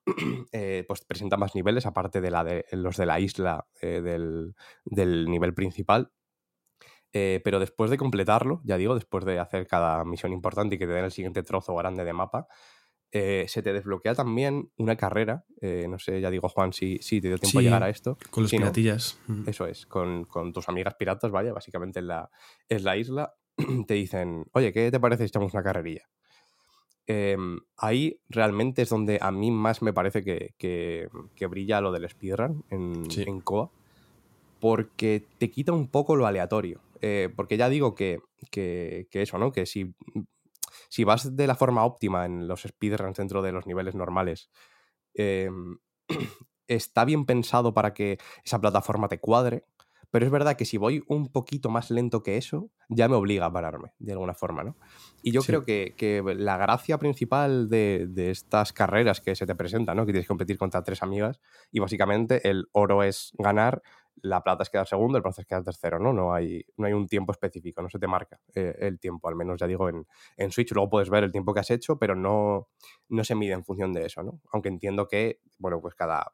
[0.51, 4.55] Eh, pues presenta más niveles, aparte de la de los de la isla eh, del,
[4.85, 6.11] del nivel principal.
[7.11, 10.85] Eh, pero después de completarlo, ya digo, después de hacer cada misión importante y que
[10.85, 12.47] te den el siguiente trozo grande de mapa,
[13.11, 15.45] se te desbloquea también una carrera.
[15.61, 18.17] no sé, ya digo, Juan, si, si te dio tiempo a llegar a esto.
[18.29, 18.59] Con los ¿no?
[18.59, 19.17] piratillas.
[19.27, 19.47] Mm.
[19.47, 22.29] Eso es, con, con tus amigas piratas, vaya, básicamente en la,
[22.67, 23.33] es la isla,
[23.87, 26.09] te dicen, oye, ¿qué te parece si echamos una carrerilla?
[27.07, 31.91] Em, ahí realmente es donde a mí más me parece que, que- que brilla lo
[31.91, 33.23] del speedrun en, Sí.
[33.27, 33.69] en Coa,
[34.59, 36.81] porque te quita un poco lo aleatorio.
[37.01, 39.51] Eh, porque ya digo que, que- que eso, ¿no?
[39.51, 39.93] Que si,
[40.89, 44.49] si vas de la forma óptima en los speedruns dentro de los niveles normales,
[45.13, 45.77] em,
[46.67, 49.65] está bien pensado para que esa plataforma te cuadre,
[50.15, 53.47] pero es verdad que si voy un poquito más lento que eso, ya me obliga
[53.47, 54.77] a pararme, de alguna forma, ¿no?
[55.21, 55.47] Y yo Sí.
[55.47, 60.05] creo que, que la gracia principal de, de estas carreras que se te presentan, ¿no?
[60.05, 63.81] Que tienes que competir contra tres amigas y básicamente el oro es ganar,
[64.21, 66.13] la plata es quedar segundo, el bronce es quedar tercero, ¿no?
[66.13, 69.35] No hay, no hay un tiempo específico, no se te marca eh, el tiempo, al
[69.35, 70.71] menos ya digo en, en Switch.
[70.71, 72.69] Luego puedes ver el tiempo que has hecho, pero no,
[73.09, 74.39] no se mide en función de eso, ¿no?
[74.53, 76.31] Aunque entiendo que, bueno, pues cada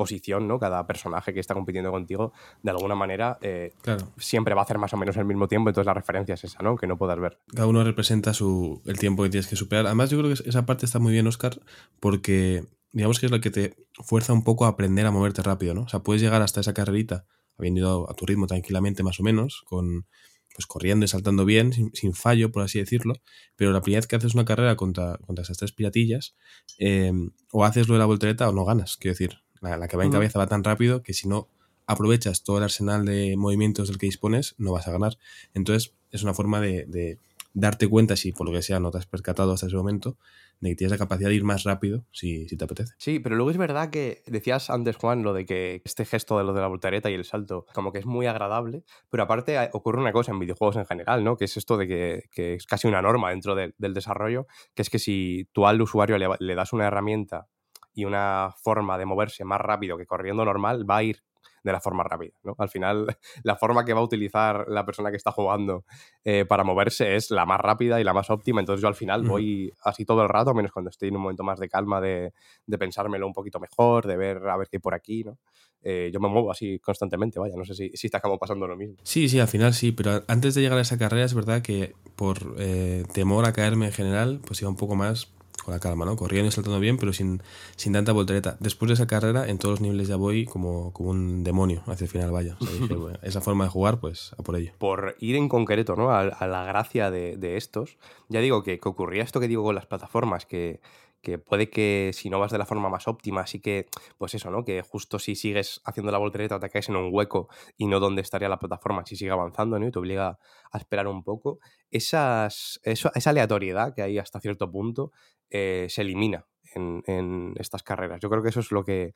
[0.00, 0.58] posición, ¿no?
[0.58, 2.32] Cada personaje que está compitiendo contigo,
[2.62, 4.08] de alguna manera, eh, Claro.
[4.16, 6.62] siempre va a hacer más o menos el mismo tiempo, entonces la referencia es esa,
[6.62, 6.76] ¿no?
[6.76, 7.38] Que no puedas ver.
[7.54, 9.84] Cada uno representa su, el tiempo que tienes que superar.
[9.86, 11.60] Además, yo creo que esa parte está muy bien, Oscar,
[12.00, 15.74] porque digamos que es lo que te fuerza un poco a aprender a moverte rápido,
[15.74, 15.82] ¿no?
[15.82, 17.26] O sea, puedes llegar hasta esa carrerita
[17.58, 20.06] habiendo ido a tu ritmo tranquilamente, más o menos, con
[20.54, 23.14] pues corriendo y saltando bien, sin, sin fallo, por así decirlo.
[23.54, 26.34] Pero la primera vez que haces una carrera contra, contra esas tres piratillas,
[26.78, 27.12] eh,
[27.52, 28.96] o haces lo de la voltereta o no ganas.
[28.96, 31.48] Quiero decir, la, la que va en cabeza va tan rápido que si no
[31.86, 35.18] aprovechas todo el arsenal de movimientos del que dispones, no vas a ganar.
[35.54, 37.18] Entonces, es una forma de, de
[37.52, 40.16] darte cuenta, si por lo que sea no te has percatado hasta ese momento,
[40.60, 42.94] de que tienes la capacidad de ir más rápido si, si te apetece.
[42.98, 46.44] Sí, pero luego es verdad que decías antes, Juan, lo de que este gesto de
[46.44, 50.00] lo de la voltereta y el salto, como que es muy agradable, pero aparte ocurre
[50.00, 51.36] una cosa en videojuegos en general, ¿no?
[51.36, 54.82] Que es esto de que, que es casi una norma dentro de- del desarrollo, que
[54.82, 57.48] es que si tú al usuario le das una herramienta
[57.94, 61.22] y una forma de moverse más rápido que corriendo normal, va a ir
[61.62, 62.54] de la forma rápida, ¿no?
[62.58, 63.06] Al final,
[63.42, 65.84] la forma que va a utilizar la persona que está jugando
[66.24, 69.22] eh, para moverse es la más rápida y la más óptima, entonces yo al final
[69.22, 72.32] voy así todo el rato, menos cuando estoy en un momento más de calma, de,
[72.66, 75.38] de pensármelo un poquito mejor, de ver a ver qué hay por aquí, ¿no?
[75.82, 78.76] Eh, yo me muevo así constantemente, vaya, no sé si, si está como pasando lo
[78.76, 78.96] mismo.
[79.02, 81.94] Sí, sí, al final sí, pero antes de llegar a esa carrera es verdad que
[82.16, 86.04] por eh, temor a caerme en general, pues iba un poco más con la calma,
[86.04, 86.16] ¿no?
[86.16, 87.42] Corriendo y saltando bien, pero sin,
[87.76, 88.56] sin tanta voltereta.
[88.60, 92.04] Después de esa carrera, en todos los niveles ya voy como, como un demonio hacia
[92.04, 92.56] el final, vaya.
[92.60, 94.72] O sea, dije, bueno, esa forma de jugar, pues a por ello.
[94.78, 96.10] por ir en concreto ¿no?
[96.10, 99.62] a, a la gracia de, de estos, ya digo que, que ocurría esto que digo
[99.62, 100.80] con las plataformas, que,
[101.22, 104.50] que puede que si no vas de la forma más óptima, sí que, pues eso,
[104.50, 104.64] ¿no?
[104.64, 108.22] Que justo si sigues haciendo la voltereta te caes en un hueco y no donde
[108.22, 109.86] estaría la plataforma si sigue avanzando, ¿no?
[109.86, 110.38] Y te obliga
[110.70, 111.58] a esperar un poco.
[111.90, 112.48] Eso-
[112.84, 115.12] esa aleatoriedad que hay hasta cierto punto
[115.50, 118.20] eh, se elimina en, estas carreras.
[118.20, 119.14] Yo creo que eso es lo que,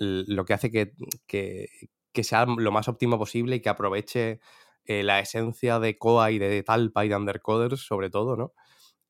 [0.00, 0.92] lo que hace que,
[1.26, 1.68] que,
[2.24, 4.40] sea lo más óptimo posible y que aproveche
[4.84, 8.52] eh, la esencia de Koa y de Talpa y de Undercoders, sobre todo, ¿no?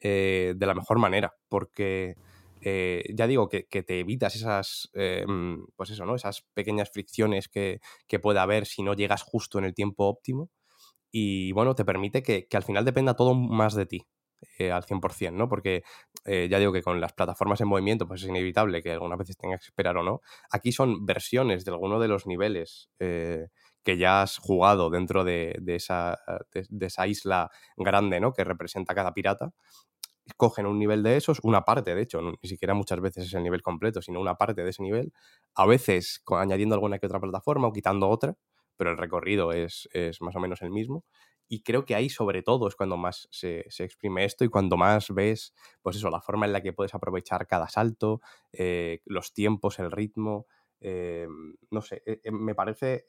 [0.01, 2.17] Eh, de la mejor manera, porque
[2.63, 6.15] eh, ya digo que, te evitas esas, eh, mm, pues eso, ¿no?
[6.15, 10.51] Esas pequeñas fricciones que, que puede haber si no llegas justo en el tiempo óptimo
[11.11, 14.07] y, bueno, te permite que, que al final dependa todo más de ti.
[14.59, 15.49] eh, al 100%, ¿no?
[15.49, 15.83] Porque
[16.25, 19.37] eh, ya digo que con las plataformas en movimiento pues es inevitable que algunas veces
[19.37, 20.21] tengas que esperar o no.
[20.51, 25.77] Aquí son versiones de alguno de los niveles que ya has jugado dentro de, de
[25.77, 26.19] esa,
[26.69, 28.33] de esa isla grande, ¿no?
[28.33, 29.53] Que representa cada pirata.
[30.37, 33.43] Cogen un nivel de esos, una parte, de hecho, ni siquiera muchas veces es el
[33.43, 35.13] nivel completo, sino una parte de ese nivel,
[35.55, 38.37] a veces añadiendo alguna que otra plataforma o quitando otra,
[38.77, 41.05] pero el recorrido es, es más o menos el mismo.
[41.49, 44.77] Y creo que ahí, sobre todo, es cuando más se, se, exprime esto y cuando
[44.77, 48.21] más ves, pues eso, la forma en la que puedes aprovechar cada salto,
[48.53, 50.47] eh, los tiempos, el ritmo.
[50.81, 51.27] Eh,
[51.71, 53.07] no sé, eh, me parece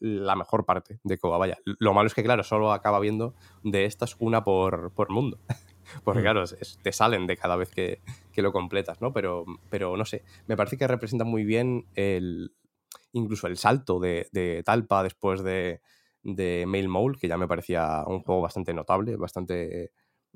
[0.00, 1.36] la mejor parte de Koba.
[1.36, 5.38] Vaya, lo malo es que, claro, solo acaba viendo de estas una por, por mundo.
[6.04, 8.00] Porque, claro, es, te salen de cada vez que,
[8.32, 9.12] que, lo completas, ¿no?
[9.12, 12.54] Pero, pero no sé, me parece que representa muy bien el,
[13.12, 15.80] incluso el salto de, de Talpa después de,
[16.22, 19.92] de Mail Mole, que ya me parecía un juego bastante notable, bastante,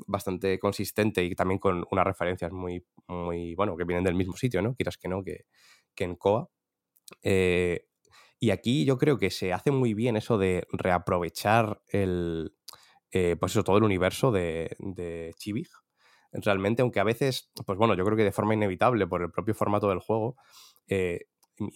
[0.06, 4.62] bastante consistente y también con unas referencias muy, muy, bueno, que vienen del mismo sitio,
[4.62, 4.74] ¿no?
[4.74, 5.46] Quieras que no, que,
[5.94, 6.48] que en Koa.
[7.22, 7.86] Eh,
[8.38, 12.54] y aquí yo creo que se hace muy bien eso de reaprovechar el,
[13.12, 15.68] eh, pues eso, todo el universo de, de Chibig.
[16.32, 19.54] Realmente, aunque a veces, pues bueno, yo creo que de forma inevitable por el propio
[19.54, 20.36] formato del juego,
[20.86, 21.26] eh,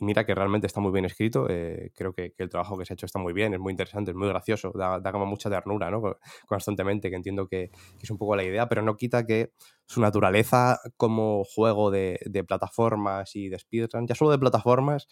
[0.00, 2.94] mira que realmente está muy bien escrito, eh, creo que, el trabajo que se ha
[2.94, 5.90] hecho está muy bien, es muy interesante, es muy gracioso, da, da como mucha ternura,
[5.90, 6.02] ¿no?
[6.46, 7.70] Constantemente, que entiendo que,
[8.00, 9.52] es un poco la idea, pero no quita que
[9.86, 15.06] su naturaleza como juego de, plataformas y de speedrun, ya solo de plataformas,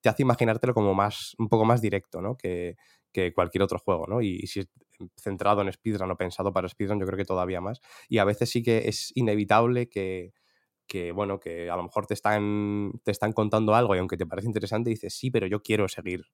[0.00, 2.36] te hace imaginártelo como más, un poco más directo, ¿no?
[2.36, 2.76] Que,
[3.34, 4.22] cualquier otro juego, ¿no?
[4.22, 4.64] Y, si
[5.16, 7.80] centrado en speedrun o pensado para speedrun, yo creo que todavía más.
[8.08, 10.32] Y a veces sí que es inevitable que,
[10.86, 14.26] que, bueno, que a lo mejor te están, te están contando algo y aunque te
[14.26, 16.24] parece interesante, dices, sí, pero yo quiero seguir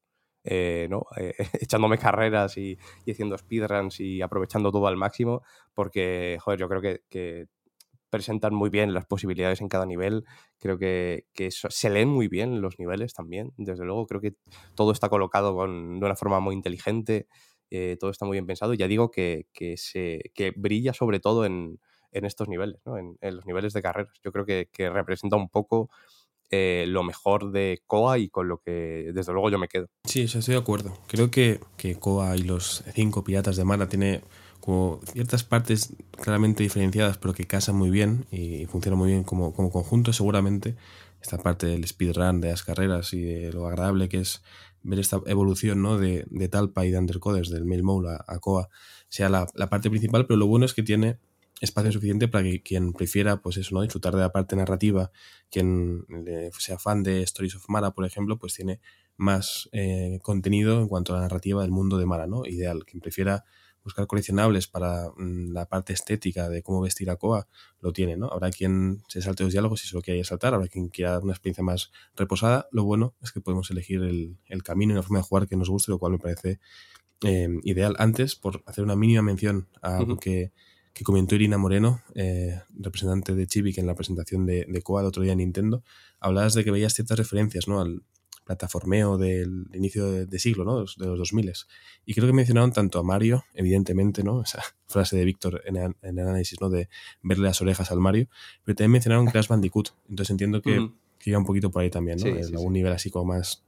[0.45, 1.07] eh, ¿no?
[1.17, 5.43] Eh, echándome carreras y, y, haciendo speedruns y aprovechando todo al máximo,
[5.75, 7.47] porque, joder, yo creo que, que
[8.11, 10.25] presentan muy bien las posibilidades en cada nivel,
[10.59, 14.35] creo que, que se leen muy bien los niveles también, desde luego, creo que
[14.77, 17.27] todo está colocado con, de una forma muy inteligente,
[17.77, 21.45] eh, todo está muy bien pensado, ya digo que, que, se, que brilla sobre todo
[21.45, 21.81] en,
[22.13, 22.97] en estos niveles, ¿no?
[22.97, 24.15] en, en, los niveles de carreras.
[24.23, 25.91] Yo creo que, que representa un poco
[26.51, 29.89] eh, lo mejor de Koa y con lo que desde luego yo me quedo.
[30.05, 30.97] Sí, estoy de acuerdo.
[31.09, 34.21] Creo que, que Koa y los cinco piratas de Mana tiene
[34.61, 39.53] como ciertas partes claramente diferenciadas, pero que casan muy bien y funcionan muy bien como,
[39.53, 40.13] como conjunto.
[40.13, 40.77] Seguramente
[41.21, 44.43] esta parte del speedrun, de las carreras y de lo agradable que es
[44.85, 45.99] ver esta evolución ¿no?
[45.99, 48.69] de, de Talpa y de Undercoders, del Mail Mole a, a Koa,
[49.09, 51.19] sea la, la parte principal, pero lo bueno es que tiene
[51.61, 53.83] espacio suficiente para que quien prefiera, pues eso, ¿no?
[53.83, 55.11] Disfrutar de la parte narrativa,
[55.51, 56.05] quien
[56.59, 58.81] sea fan de Stories of Mara, por ejemplo, pues tiene
[59.17, 62.45] más eh, contenido en cuanto a la narrativa del mundo de Mara, ¿no?
[62.45, 62.85] Ideal.
[62.85, 63.45] Quien prefiera
[63.85, 67.47] buscar coleccionables para mm, la parte estética de cómo vestir a Koa,
[67.81, 68.29] lo tiene, ¿no?
[68.29, 71.33] Habrá quien se salte los diálogos y se lo quiera saltar, habrá quien quiera una
[71.33, 72.67] experiencia más reposada.
[72.73, 75.57] Lo bueno es que podemos elegir el, el camino y la forma de jugar que
[75.57, 76.59] nos guste, lo cual me parece
[77.23, 77.95] eh, ideal.
[77.99, 80.21] Antes, por hacer una mínima mención a algo uh -huh.
[80.21, 80.53] que
[80.95, 85.01] que comentó Irina Moreno, eh, representante de Chibi, que en la presentación de, de Koa
[85.01, 85.83] el otro día en Nintendo,
[86.21, 87.81] hablabas de que veías ciertas referencias ¿no?
[87.81, 88.05] al
[88.45, 90.79] plataformeo del inicio de, de siglo, ¿no?
[90.81, 91.53] de los 2000.
[92.07, 94.43] Y creo que mencionaron tanto a Mario, evidentemente, ¿no?
[94.43, 96.71] esa frase de Víctor en, en, el análisis ¿no?
[96.71, 96.89] de
[97.23, 98.29] verle las orejas al Mario,
[98.65, 99.91] pero también mencionaron Crash Bandicoot.
[100.09, 100.95] Entonces entiendo que, uh -huh.
[101.19, 102.25] que iba un poquito por ahí también, ¿no?
[102.25, 102.79] Sí, en sí, algún sí.
[102.79, 103.65] nivel así como más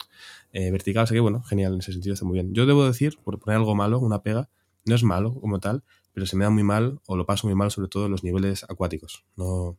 [0.52, 1.04] eh, vertical.
[1.04, 2.54] Así que bueno, genial, en ese sentido está muy bien.
[2.54, 4.48] Yo debo decir, por poner algo malo, una pega,
[4.84, 7.54] no es malo como tal, pero se me da muy mal o lo paso muy
[7.54, 9.24] mal sobre todo en los niveles acuáticos.
[9.36, 9.76] No,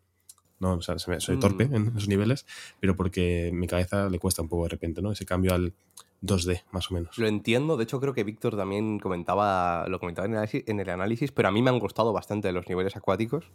[0.59, 2.45] no o sea, soy torpe en esos niveles,
[2.79, 5.11] pero porque mi cabeza le cuesta un poco de repente, ¿no?
[5.11, 5.73] Ese cambio al
[6.21, 7.17] 2D, más o menos.
[7.17, 10.79] Lo entiendo, de hecho creo que Víctor también comentaba, lo comentaba en el, análisis, en
[10.79, 13.51] el, análisis, pero a mí me han gustado bastante los niveles acuáticos.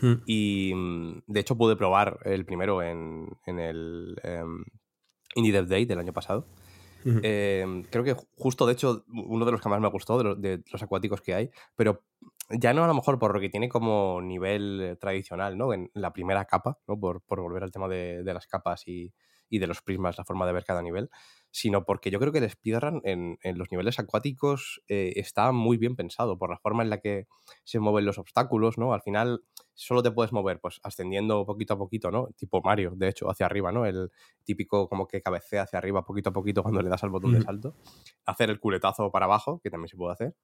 [0.00, 0.14] Hmm.
[0.26, 0.72] Y
[1.26, 4.64] de hecho pude probar el primero en, en el um,
[5.34, 6.46] Indie Dev Day del año pasado.
[7.04, 7.20] Uh -huh.
[7.22, 10.40] eh, creo que justo, de hecho, uno de los que más me gustó de los,
[10.40, 12.02] de los, acuáticos que hay, pero
[12.50, 15.72] ya no a lo mejor por lo que tiene como nivel tradicional, ¿no?
[15.72, 16.98] En la primera capa, ¿no?
[16.98, 19.14] Por, por volver al tema de, de las capas y,
[19.48, 21.10] y, de los prismas, la forma de ver cada nivel,
[21.50, 25.76] sino porque yo creo que el speedrun en, en los niveles acuáticos eh, está muy
[25.78, 27.26] bien pensado por la forma en la que
[27.62, 28.92] se mueven los obstáculos, ¿no?
[28.92, 32.28] Al final solo te puedes mover pues ascendiendo poquito a poquito, ¿no?
[32.36, 33.86] Tipo Mario, de hecho, hacia arriba, ¿no?
[33.86, 34.10] El
[34.44, 37.40] típico como que cabecea hacia arriba poquito a poquito cuando le das al botón de
[37.40, 37.74] salto.
[38.26, 40.34] Hacer el culetazo para abajo, que también se puede hacer.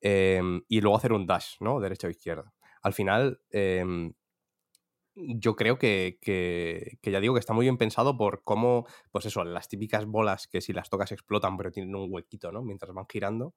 [0.00, 1.80] Eh, y luego hacer un dash, ¿no?
[1.80, 2.52] Derecha o izquierda.
[2.82, 4.12] Al final, eh,
[5.14, 9.26] yo creo que, que, que, ya digo que está muy bien pensado por cómo, pues
[9.26, 12.62] eso, las típicas bolas que si las tocas explotan, pero tienen un huequito, ¿no?
[12.62, 13.54] Mientras van girando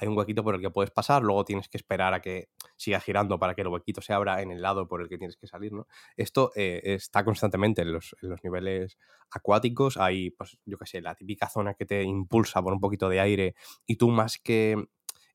[0.00, 3.00] hay un huequito por el que puedes pasar, luego tienes que esperar a que siga
[3.00, 5.48] girando para que el huequito se abra en el lado por el que tienes que
[5.48, 5.88] salir, ¿no?
[6.16, 8.96] Esto eh, está constantemente en los, en los, niveles
[9.30, 13.08] acuáticos, hay, pues, yo qué sé, la típica zona que te impulsa por un poquito
[13.08, 13.54] de aire
[13.86, 14.76] y tú más que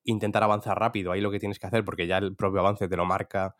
[0.03, 2.97] intentar avanzar rápido, ahí lo que tienes que hacer, porque ya el propio avance te
[2.97, 3.55] lo marca,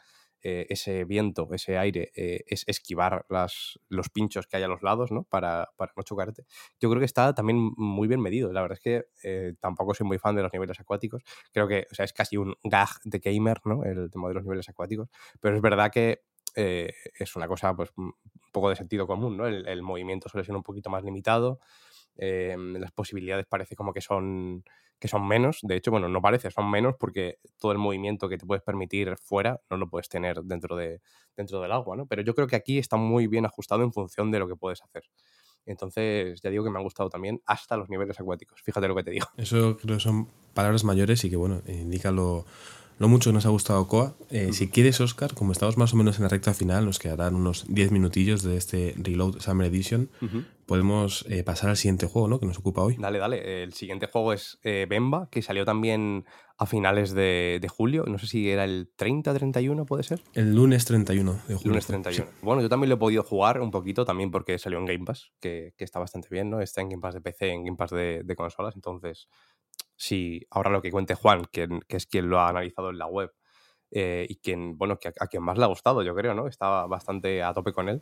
[0.46, 4.84] eh, ese viento, ese aire, eh, es esquivar las, los pinchos que hay a los
[4.84, 5.24] lados, ¿no?
[5.24, 6.44] Para, para, no chocarte.
[6.82, 8.52] Yo creo que está también muy bien medido.
[8.52, 11.24] La verdad es que eh, tampoco soy muy fan de los niveles acuáticos.
[11.54, 13.86] Creo que, o sea, es casi un gag de gamer, ¿no?
[13.86, 15.08] El tema de los niveles acuáticos.
[15.40, 16.24] Pero es verdad que
[16.56, 18.14] es una cosa, pues, un
[18.52, 19.48] poco de sentido común, ¿no?
[19.48, 21.62] El, el movimiento suele ser un poquito más limitado.
[22.18, 24.64] Las posibilidades parece como que son
[25.04, 25.60] que son menos.
[25.64, 29.18] De hecho, bueno, no parece, son menos porque todo el movimiento que te puedes permitir
[29.18, 31.02] fuera no lo puedes tener dentro, de,
[31.36, 32.06] dentro del agua, ¿no?
[32.06, 34.82] Pero yo creo que aquí está muy bien ajustado en función de lo que puedes
[34.82, 35.04] hacer.
[35.66, 38.62] Entonces, ya digo que me han gustado también hasta los niveles acuáticos.
[38.62, 39.28] Fíjate lo que te digo.
[39.36, 42.46] Eso creo que son palabras mayores y que, bueno, indica lo,
[43.00, 44.16] lo mucho que nos ha gustado Coa.
[44.30, 47.36] Eh, si quieres, Oscar, como estamos más o menos en la recta final, nos quedarán
[47.36, 50.10] unos 10 minutillos de este Reload Summer Edition.
[50.66, 52.40] Podemos eh, pasar al siguiente juego, ¿no?
[52.40, 52.96] Que nos ocupa hoy.
[52.98, 53.64] Dale, dale.
[53.64, 56.26] El siguiente juego es eh, Bemba, que salió también
[56.58, 58.06] a finales de, julio.
[58.08, 60.22] No sé si era el 30, 31, ¿puede ser?
[60.34, 61.70] El lunes 31 de julio.
[61.70, 62.30] Lunes 31.
[62.42, 65.32] Bueno, yo también lo he podido jugar un poquito, también porque salió en Game Pass,
[65.42, 66.62] que, está bastante bien, ¿no?
[66.62, 69.28] Está en Game Pass de PC, en Game Pass de, de consolas, entonces
[69.96, 73.08] si ahora lo que cuente Juan, que, que es quien lo ha analizado en la
[73.08, 73.32] web,
[73.96, 76.48] eh, y quien, bueno, que a, quien más le ha gustado, yo creo, ¿no?
[76.48, 78.02] Estaba bastante a tope con él.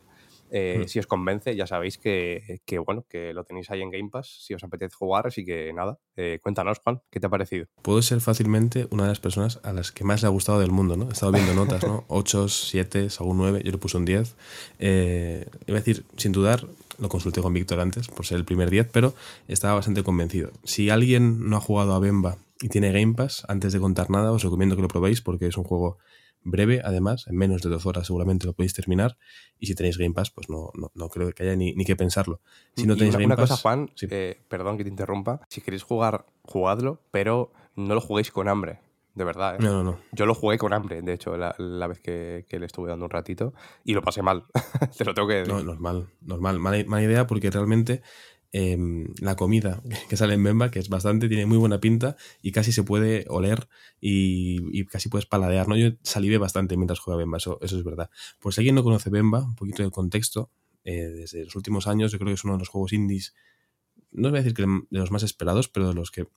[0.49, 0.87] Eh, mm.
[0.87, 4.45] Si os convence, ya sabéis que, que, bueno, que lo tenéis ahí en Game Pass,
[4.45, 7.67] si os apetece jugar, así que nada, eh, cuéntanos, Juan, ¿qué te ha parecido?
[7.81, 10.71] Puedo ser fácilmente una de las personas a las que más le ha gustado del
[10.71, 11.09] mundo, ¿no?
[11.09, 12.05] He estado viendo notas, ¿no?
[12.07, 14.35] 8, 7, algún 9, yo le puse un 10.
[14.79, 16.65] Eh, iba a decir, sin dudar,
[17.01, 19.13] lo consulté con Víctor antes por ser el primer 10, pero
[19.47, 20.51] estaba bastante convencido.
[20.63, 24.31] Si alguien no ha jugado a Bemba y tiene Game Pass, antes de contar nada,
[24.31, 25.97] os recomiendo que lo probéis porque es un juego
[26.43, 29.17] breve, además, en menos de dos horas seguramente lo podéis terminar.
[29.59, 32.39] Y si tenéis Game Pass, pues no, no, creo que haya ni, que pensarlo.
[32.75, 35.41] Si no tenéis una, Game una cosa, Juan, eh, perdón que te interrumpa.
[35.49, 38.79] Si queréis jugar, jugadlo, pero no lo juguéis con hambre.
[39.13, 39.57] De verdad, ¿eh?
[39.59, 39.99] No, no, no.
[40.13, 43.53] Yo lo jugué con hambre, de hecho, la, vez que, le estuve dando un ratito
[43.83, 44.45] y lo pasé mal.
[44.97, 45.53] Te lo tengo que decir.
[45.53, 46.59] No, normal, normal.
[46.59, 48.01] mala idea porque realmente
[48.53, 52.51] Em, la comida que sale en Bemba, que es bastante, tiene muy buena pinta y
[52.51, 53.69] casi se puede oler
[54.01, 55.69] y, casi puedes paladear.
[55.69, 55.77] ¿no?
[55.77, 58.09] Yo salivé bastante mientras juega Bemba, eso, eso es verdad.
[58.39, 60.51] Por si alguien no conoce Bemba, un poquito de contexto,
[60.83, 63.33] eh, desde los últimos años yo creo que es uno de los juegos indies,
[64.11, 66.27] no voy a decir que de los más esperados, pero de los que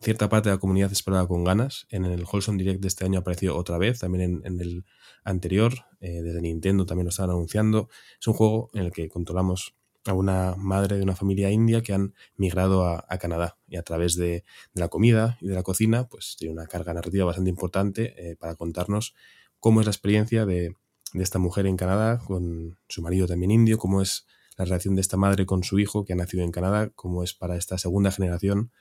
[0.00, 1.86] cierta parte de la comunidad esperaba con ganas.
[1.90, 4.84] En el Wholesome Direct de este año apareció otra vez, también en, el
[5.24, 7.88] anterior, eh, desde Nintendo también lo estaban anunciando.
[8.20, 9.74] Es un juego en el que controlamos
[10.06, 14.16] a una madre de una familia india que han migrado a, Canadá y a través
[14.16, 18.36] de, la comida y de la cocina, pues tiene una carga narrativa bastante importante eh,
[18.36, 19.14] para contarnos
[19.60, 20.76] cómo es la experiencia de,
[21.14, 24.26] esta mujer en Canadá con su marido también indio, cómo es
[24.56, 27.34] la relación de esta madre con su hijo que ha nacido en Canadá, cómo es
[27.34, 28.72] para esta segunda generación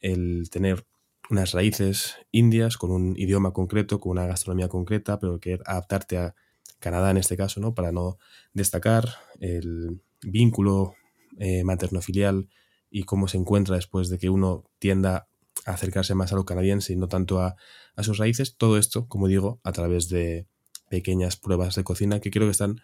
[0.00, 0.86] el tener
[1.30, 6.34] unas raíces indias con un idioma concreto, con una gastronomía concreta, pero que adaptarte a
[6.78, 7.74] Canadá en este caso, ¿no?
[7.74, 8.18] Para no
[8.52, 9.08] destacar
[9.40, 10.94] el, vínculo
[11.38, 12.48] eh, materno-filial
[12.90, 15.28] y cómo se encuentra después de que uno tienda
[15.64, 17.56] a acercarse más a lo canadiense y no tanto a,
[17.98, 18.56] sus raíces.
[18.56, 20.46] Todo esto, como digo, a través de
[20.90, 22.80] pequeñas pruebas de cocina que creo que están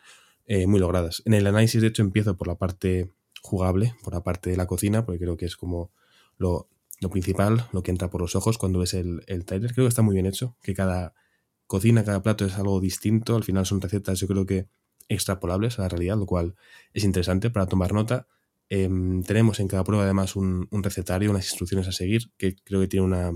[0.46, 1.22] eh, muy logradas.
[1.26, 3.10] En el análisis, de hecho, empiezo por la parte
[3.42, 5.90] jugable, por la parte de la cocina, porque creo que es como
[6.38, 6.68] lo,
[7.10, 9.72] principal, lo que entra por los ojos cuando ves el, el trailer.
[9.72, 11.14] Creo que está muy bien hecho, que cada
[11.66, 13.36] cocina, cada plato es algo distinto.
[13.36, 14.68] Al final son recetas, yo creo que
[15.08, 16.54] extrapolables a la realidad, lo cual
[16.92, 18.26] es interesante para tomar nota.
[18.68, 22.88] Em, tenemos en cada prueba además un, recetario, unas instrucciones a seguir, que creo que
[22.88, 23.32] tiene una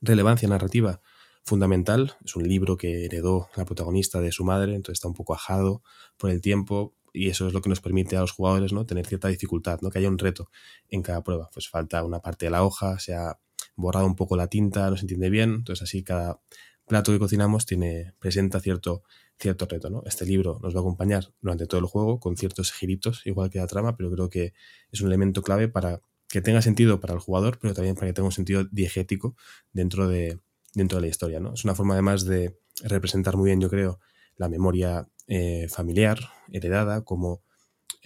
[0.00, 1.00] relevancia narrativa
[1.42, 2.16] fundamental.
[2.24, 5.82] Es un libro que heredó la protagonista de su madre, entonces está un poco ajado
[6.16, 8.84] por el tiempo y eso es lo que nos permite a los jugadores ¿no?
[8.86, 9.90] tener cierta dificultad, ¿no?
[9.90, 10.50] que haya un reto
[10.88, 11.50] en cada prueba.
[11.52, 13.38] Pues falta una parte de la hoja, se ha
[13.74, 16.40] borrado un poco la tinta, no se entiende bien, entonces así cada
[16.86, 19.02] plato que cocinamos tiene, presenta cierto
[19.38, 19.90] cierto reto.
[19.90, 20.02] ¿no?
[20.06, 23.58] Este libro nos va a acompañar durante todo el juego con ciertos giritos, igual que
[23.58, 24.54] la trama, pero creo que
[24.90, 28.12] es un elemento clave para que tenga sentido para el jugador, pero también para que
[28.12, 29.36] tenga un sentido diegético
[29.72, 30.40] dentro de,
[30.74, 31.40] dentro de la historia.
[31.40, 31.54] ¿no?
[31.54, 34.00] Es una forma además de representar muy bien, yo creo,
[34.36, 36.18] la memoria eh, familiar,
[36.52, 37.42] heredada, como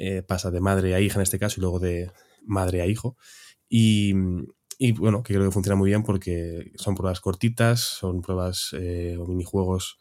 [0.02, 2.10] eh, pasa de madre a hija en este caso y luego de
[2.42, 3.18] madre a hijo.
[3.68, 4.14] Y,
[4.94, 9.26] bueno, que creo que funciona muy bien porque son pruebas cortitas, son pruebas eh, o
[9.26, 9.98] minijuegos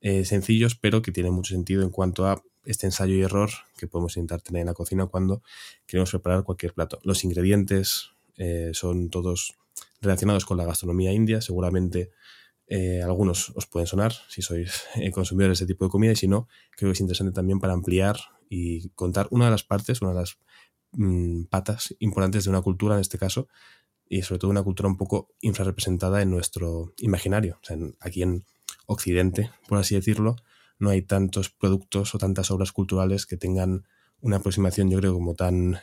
[0.00, 3.86] eh, sencillos, pero que tienen mucho sentido en cuanto a este ensayo y error que
[3.86, 5.42] podemos intentar tener en la cocina cuando
[5.84, 6.98] queremos preparar cualquier plato.
[7.02, 8.08] Los ingredientes
[8.72, 9.54] son todos
[10.00, 12.10] relacionados con la gastronomía india, seguramente
[12.66, 16.28] eh, algunos os pueden sonar si sois consumidores de este tipo de comida y si
[16.28, 18.16] no, creo que es interesante también para ampliar
[18.48, 20.38] y contar una de las partes, una de las
[20.92, 23.48] mm, patas importantes de una cultura en este caso
[24.08, 27.58] y sobre todo una cultura un poco infrarrepresentada en nuestro imaginario.
[28.00, 28.44] aquí en
[28.86, 30.36] Occidente, por así decirlo,
[30.78, 33.86] no hay tantos productos o tantas obras culturales que tengan
[34.20, 35.78] una aproximación, yo creo, como tan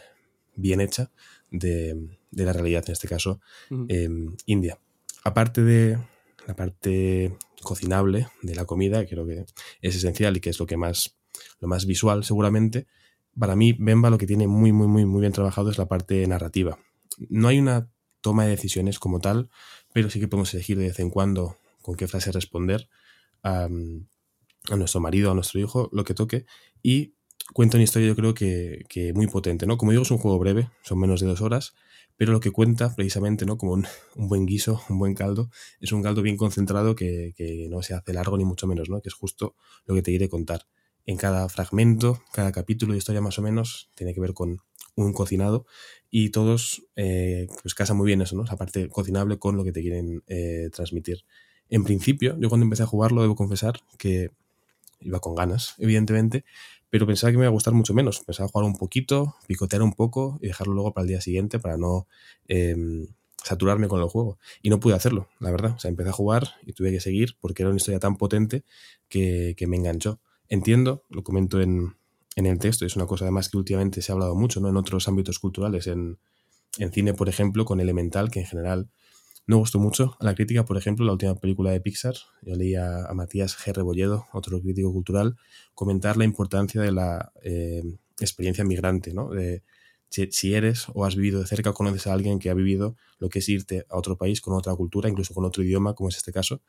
[0.55, 1.11] bien hecha
[1.49, 3.39] de, la realidad, en este caso,
[3.87, 4.77] em, India.
[5.23, 5.97] Aparte de
[6.47, 9.45] la parte cocinable de la comida, que creo que
[9.81, 11.17] es esencial y que es lo que más,
[11.59, 12.87] lo más visual seguramente,
[13.37, 16.25] para mí Bemba lo que tiene muy, muy, muy, muy bien trabajado es la parte
[16.27, 16.79] narrativa.
[17.29, 17.89] No hay una
[18.21, 19.49] toma de decisiones como tal,
[19.93, 22.89] pero sí que podemos elegir de vez en cuando con qué frase responder
[23.43, 23.67] a,
[24.69, 26.45] a nuestro marido, a nuestro hijo, lo que toque,
[26.83, 27.13] y
[27.53, 29.77] cuenta una historia yo creo que, muy potente, ¿no?
[29.77, 31.73] Como digo, es un juego breve, son menos de dos horas,
[32.19, 33.57] pero lo que cuenta precisamente, ¿no?
[33.57, 35.49] Como un, buen guiso, un buen caldo,
[35.79, 37.33] es un caldo bien concentrado que,
[37.69, 39.01] no se hace largo ni mucho menos, ¿no?
[39.01, 39.55] Que es justo
[39.85, 40.67] lo que te quiere contar.
[41.05, 44.59] En cada fragmento, cada capítulo de historia más o menos, tiene que ver con
[44.95, 45.65] un cocinado
[46.11, 48.43] y todos eh, pues casa muy bien eso, ¿no?
[48.43, 51.23] Esa parte cocinable con lo que te quieren eh, transmitir.
[51.69, 54.31] En principio, yo cuando empecé a jugarlo, debo confesar que
[54.99, 56.43] iba con ganas, evidentemente,
[56.89, 58.21] pero pensaba que me iba a gustar mucho menos.
[58.21, 61.77] Pensaba jugar un poquito, picotear un poco y dejarlo luego para el día siguiente para
[61.77, 62.07] no
[62.47, 63.07] em,
[63.43, 64.39] saturarme con el juego.
[64.61, 65.73] Y no pude hacerlo, la verdad.
[65.75, 68.63] O sea, empecé a jugar y tuve que seguir porque era una historia tan potente
[69.07, 70.19] que, me enganchó.
[70.47, 71.95] Entiendo, lo comento en,
[72.35, 74.69] el texto, es una cosa además que últimamente se ha hablado mucho ¿no?
[74.69, 76.19] en otros ámbitos culturales, en,
[76.77, 78.89] en cine, por ejemplo, con Elemental, que en general
[79.49, 82.13] no gustó mucho a la crítica, por ejemplo, la última película de Pixar.
[82.43, 83.73] Yo leí a, Matías G.
[83.73, 85.37] Rebolledo, otro crítico cultural,
[85.73, 87.81] comentar la importancia de la eh,
[88.19, 89.31] experiencia migrante, ¿no?
[89.31, 89.63] De,
[90.11, 93.29] si, eres o has vivido de cerca o conoces a alguien que ha vivido lo
[93.29, 96.17] que es irte a otro país con otra cultura, incluso con otro idioma, como es
[96.17, 96.61] este caso,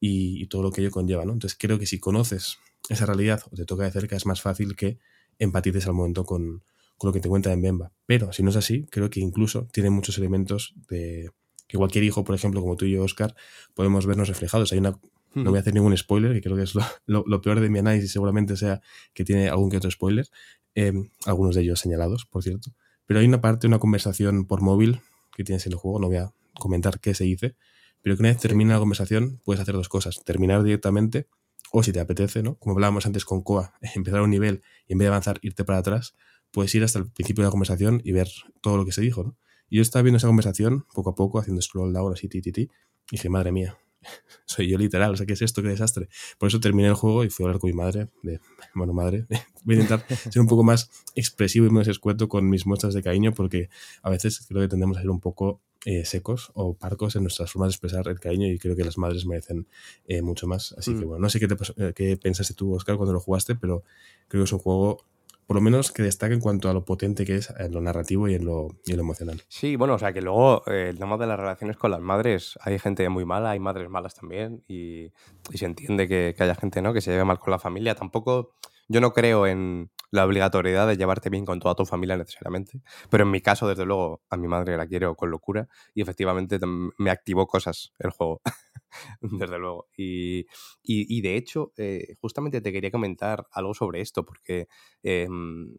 [0.00, 1.34] y, todo lo que ello conlleva, ¿no?
[1.34, 2.56] Entonces creo que si conoces
[2.88, 4.98] esa realidad o te toca de cerca es más fácil que
[5.38, 6.64] empatices al momento con,
[6.96, 7.92] con lo que te cuenta en Bemba.
[8.06, 11.30] Pero si no es así, creo que incluso tiene muchos elementos de
[11.66, 13.34] que cualquier hijo, por ejemplo, como tú y yo, Oscar,
[13.74, 14.72] podemos vernos reflejados.
[14.72, 14.98] Hay una,
[15.34, 16.74] no voy a hacer ningún spoiler, que creo que es
[17.06, 18.80] lo, peor de mi análisis, seguramente sea
[19.14, 20.28] que tiene algún que otro spoiler,
[20.74, 22.72] em, algunos de ellos señalados, por cierto.
[23.06, 25.00] Pero hay una parte, una conversación por móvil
[25.34, 27.56] que tienes en el juego, no voy a comentar qué se dice,
[28.02, 31.28] pero que una vez termina la conversación puedes hacer dos cosas, terminar directamente
[31.72, 32.56] o si te apetece, ¿no?
[32.56, 35.78] Como hablábamos antes con Coa, empezar un nivel y en vez de avanzar irte para
[35.78, 36.14] atrás,
[36.50, 38.28] puedes ir hasta el principio de la conversación y ver
[38.60, 39.36] todo lo que se dijo, ¿no?
[39.72, 42.52] Y yo estaba viendo esa conversación poco a poco, haciendo scroll down así, ti, ti,
[42.52, 42.68] ti, y
[43.12, 43.78] dije, madre mía,
[44.44, 45.62] soy yo literal, o sea, ¿qué es esto?
[45.62, 46.10] ¿Qué desastre?
[46.36, 48.38] Por eso terminé el juego y fui a hablar con mi madre, de,
[48.74, 49.24] bueno, madre,
[49.64, 53.02] voy a intentar ser un poco más expresivo y más escueto con mis muestras de
[53.02, 53.70] cariño, porque
[54.02, 57.50] a veces creo que tendemos a ser un poco eh, secos o parcos en nuestras
[57.50, 59.66] formas de expresar el cariño y creo que las madres merecen
[60.06, 60.74] eh, mucho más.
[60.76, 61.08] Así que mm.
[61.08, 63.84] bueno, no sé qué, te, eh, qué pensaste tú, Oscar, cuando lo jugaste, pero
[64.28, 65.06] creo que es un juego
[65.46, 68.28] por lo menos que destaque en cuanto a lo potente que es en lo narrativo
[68.28, 69.42] y en lo, y lo emocional.
[69.48, 72.58] Sí, bueno, o sea que luego eh, el tema de las relaciones con las madres,
[72.62, 75.10] hay gente muy mala, hay madres malas también, y,
[75.54, 76.92] se entiende que, haya gente ¿no?
[76.92, 77.94] que se lleve mal con la familia.
[77.94, 78.56] Tampoco,
[78.88, 83.24] yo no creo en la obligatoriedad de llevarte bien con toda tu familia necesariamente, pero
[83.24, 86.58] en mi caso, desde luego, a mi madre la quiero con locura y efectivamente
[86.98, 88.40] me activó cosas el juego.
[89.20, 89.88] desde luego.
[89.96, 90.46] Y,
[90.82, 94.68] y, de hecho, eh, justamente te quería comentar algo sobre esto, porque
[95.02, 95.76] em,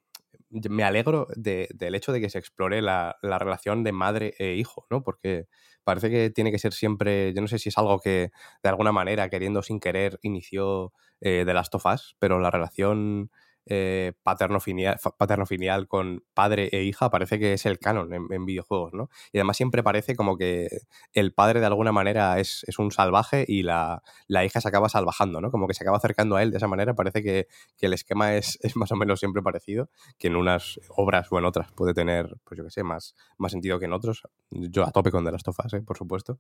[0.70, 4.86] me alegro del hecho de que se explore la, la, relación de madre e hijo,
[4.90, 5.04] ¿no?
[5.04, 5.48] Porque
[5.84, 8.92] parece que tiene que ser siempre, yo no sé si es algo que de alguna
[8.92, 13.32] manera, queriendo sin querer, inició eh, de las tofas, pero la relación
[13.66, 19.10] eh, paterno-filial con padre e hija parece que es el canon en, videojuegos, ¿no?
[19.32, 20.68] Y además siempre parece como que
[21.14, 25.50] el padre de alguna manera es, un salvaje y la, hija se acaba salvajando, ¿no?
[25.50, 26.94] Como que se acaba acercando a él de esa manera.
[26.94, 27.48] Parece que,
[27.80, 31.72] el esquema es, más o menos siempre parecido, que en unas obras o en otras
[31.72, 34.24] puede tener, pues yo qué sé, más, más sentido que en otros.
[34.50, 35.82] Yo a tope con de las tofas, ¿eh?
[35.82, 36.40] por supuesto.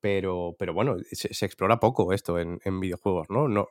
[0.00, 3.48] Pero, pero bueno, se, explora poco esto en, en videojuegos, ¿no?
[3.48, 3.68] ¿no?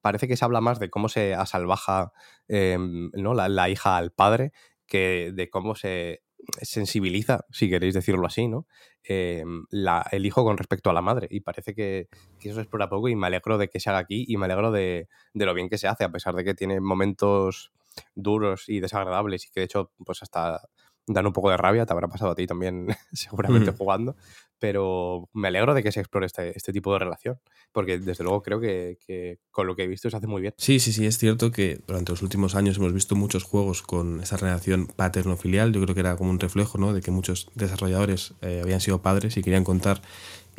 [0.00, 1.99] Parece que se habla más de cómo se asalvaja
[2.48, 3.34] em, ¿no?
[3.34, 4.52] la, hija al padre
[4.86, 6.22] que de cómo se
[6.62, 8.66] sensibiliza, si queréis decirlo así, ¿no?
[9.04, 9.66] Em,
[10.10, 11.28] el hijo con respecto a la madre.
[11.30, 12.08] Y parece que,
[12.42, 14.72] eso se explora poco y me alegro de que se haga aquí y me alegro
[14.72, 17.72] de, de, lo bien que se hace, a pesar de que tiene momentos
[18.14, 20.68] duros y desagradables y que de hecho pues hasta
[21.12, 24.16] dan un poco de rabia, te habrá pasado a ti también seguramente jugando,
[24.58, 27.38] pero me alegro de que se explore este, este tipo de relación,
[27.72, 30.54] porque desde luego creo que, que, con lo que he visto se hace muy bien.
[30.56, 34.20] Sí, sí, sí, es cierto que durante los últimos años hemos visto muchos juegos con
[34.20, 36.92] esa relación paterno-filial, yo creo que era como un reflejo ¿no?
[36.92, 40.02] de que muchos desarrolladores eh, habían sido padres y querían contar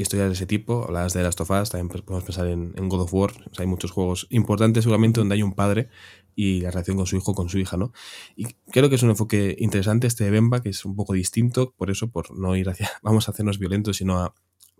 [0.01, 3.01] historias de ese tipo, hablabas de Last of Us, también podemos pensar en, en God
[3.01, 5.89] of War, hay muchos juegos importantes seguramente donde hay un padre
[6.35, 7.91] y la relación con su hijo, con su hija, ¿no?
[8.35, 11.73] Y creo que es un enfoque interesante este de Bemba, que es un poco distinto,
[11.77, 14.33] por eso, por no ir hacia, vamos a hacernos violentos, sino a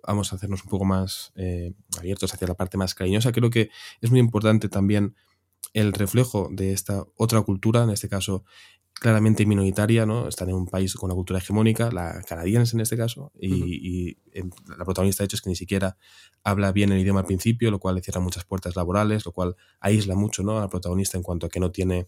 [0.05, 3.32] vamos a hacernos un poco más eh, abiertos hacia la parte más cariñosa.
[3.32, 3.69] Creo que
[4.01, 5.15] es muy importante también
[5.74, 8.43] el reflejo de esta otra cultura, en este caso
[8.93, 10.28] claramente minoritaria, ¿no?
[10.28, 14.18] Están en un país con una cultura hegemónica, la canadiense en este caso, y,
[14.78, 15.97] la protagonista de hecho es que ni siquiera
[16.43, 19.55] habla bien el idioma al principio, lo cual le cierra muchas puertas laborales, lo cual
[19.80, 20.57] aísla mucho ¿no?
[20.57, 22.07] a la protagonista en cuanto a que no tiene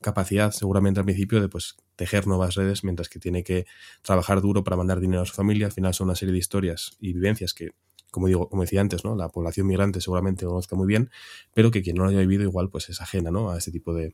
[0.00, 3.66] capacidad seguramente al principio de pues, tejer nuevas redes mientras que tiene que
[4.02, 5.66] trabajar duro para mandar dinero a su familia.
[5.66, 7.72] Al final son una serie de historias y vivencias que
[8.10, 9.16] como digo, como decía antes, ¿no?
[9.16, 11.10] La población migrante seguramente conozca muy bien,
[11.54, 13.50] pero que quien no lo haya vivido igual pues es ajena, ¿no?
[13.50, 14.12] A este tipo de,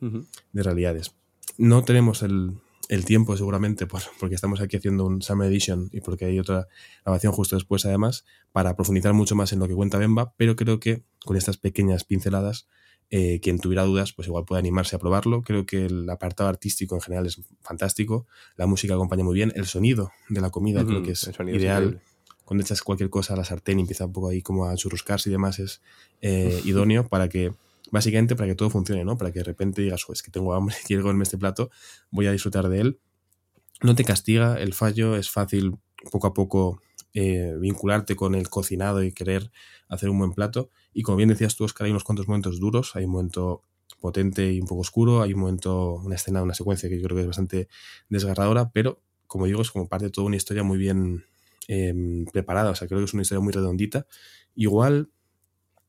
[0.53, 1.15] de realidades.
[1.59, 2.53] No tenemos el,
[2.89, 6.69] el tiempo seguramente, pues, porque estamos aquí haciendo un Summer Edition y porque hay otra
[7.05, 10.79] grabación justo después además, para profundizar mucho más en lo que cuenta Bemba, pero creo
[10.81, 12.69] que con estas pequeñas pinceladas,
[13.11, 15.43] eh, quien tuviera dudas, pues igual puede animarse a probarlo.
[15.43, 18.27] Creo que el apartado artístico en general es fantástico,
[18.57, 22.01] la música acompaña muy bien, el sonido de la comida creo que es ideal
[22.47, 25.29] cuando echas cualquier cosa a la sartén y empieza un poco ahí como a churruscarse
[25.29, 25.83] y demás, es
[26.23, 27.53] eh, idóneo para que,
[27.91, 29.19] básicamente para que todo funcione, ¿no?
[29.19, 31.71] Para que de repente digas, es que tengo hambre, quiero comerme este plato,
[32.11, 33.01] voy a disfrutar de él.
[33.83, 35.77] No te castiga, el fallo es fácil
[36.11, 36.81] poco a poco
[37.13, 39.51] eh, vincularte con el cocinado y querer
[39.89, 40.71] hacer un buen plato.
[40.95, 43.63] Y como bien decías tú, Oscar, hay unos cuantos momentos duros, hay un momento
[44.01, 47.17] potente y un poco oscuro, hay un momento, una escena, una secuencia que yo creo
[47.17, 47.69] que es bastante
[48.09, 51.25] desgarradora, pero como digo, es como parte de toda una historia muy bien,
[51.69, 52.71] Em, preparada.
[52.71, 54.07] O sea, creo que es una historia muy redondita.
[54.55, 55.11] Igual,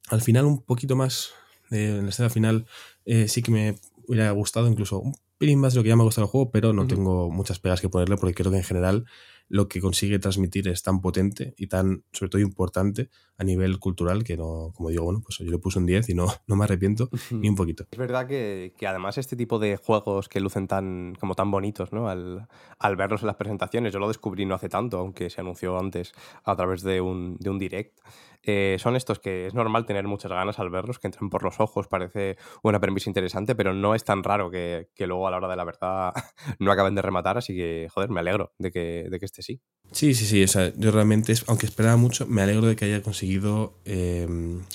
[0.10, 1.32] al final, un poquito más,
[1.70, 2.66] en la escena final,
[3.06, 3.76] eh, sí que me
[4.08, 6.52] hubiera gustado incluso un pelín más de lo que ya me ha gustado el juego,
[6.52, 9.06] pero no tengo muchas pegas que ponerle porque creo que en general
[9.50, 14.24] lo que consigue transmitir es tan potente y tan, sobre todo, importante a nivel cultural
[14.24, 16.64] que no, como digo, bueno, pues yo le puse un 10 y no, no me
[16.66, 17.86] arrepiento ni un poquito.
[17.92, 21.94] Es verdad que, que, además este tipo de juegos que lucen tan, como tan bonitos,
[21.94, 22.10] ¿no?
[22.10, 22.48] Al,
[22.80, 26.14] al, verlos en las presentaciones, yo lo descubrí no hace tanto, aunque se anunció antes
[26.44, 28.00] a través de un, de un direct.
[28.44, 31.60] Eh, son estos que es normal tener muchas ganas al verlos, que entran por los
[31.60, 35.38] ojos, parece una premisa interesante, pero no es tan raro que, que, luego a la
[35.38, 36.14] hora de la verdad
[36.60, 39.62] no acaben de rematar, así que, joder, me alegro de que, de que este sí.
[39.92, 43.02] Sí, sí, sí, o sea, yo realmente, aunque esperaba mucho, me alegro de que haya
[43.02, 44.28] conseguido eh,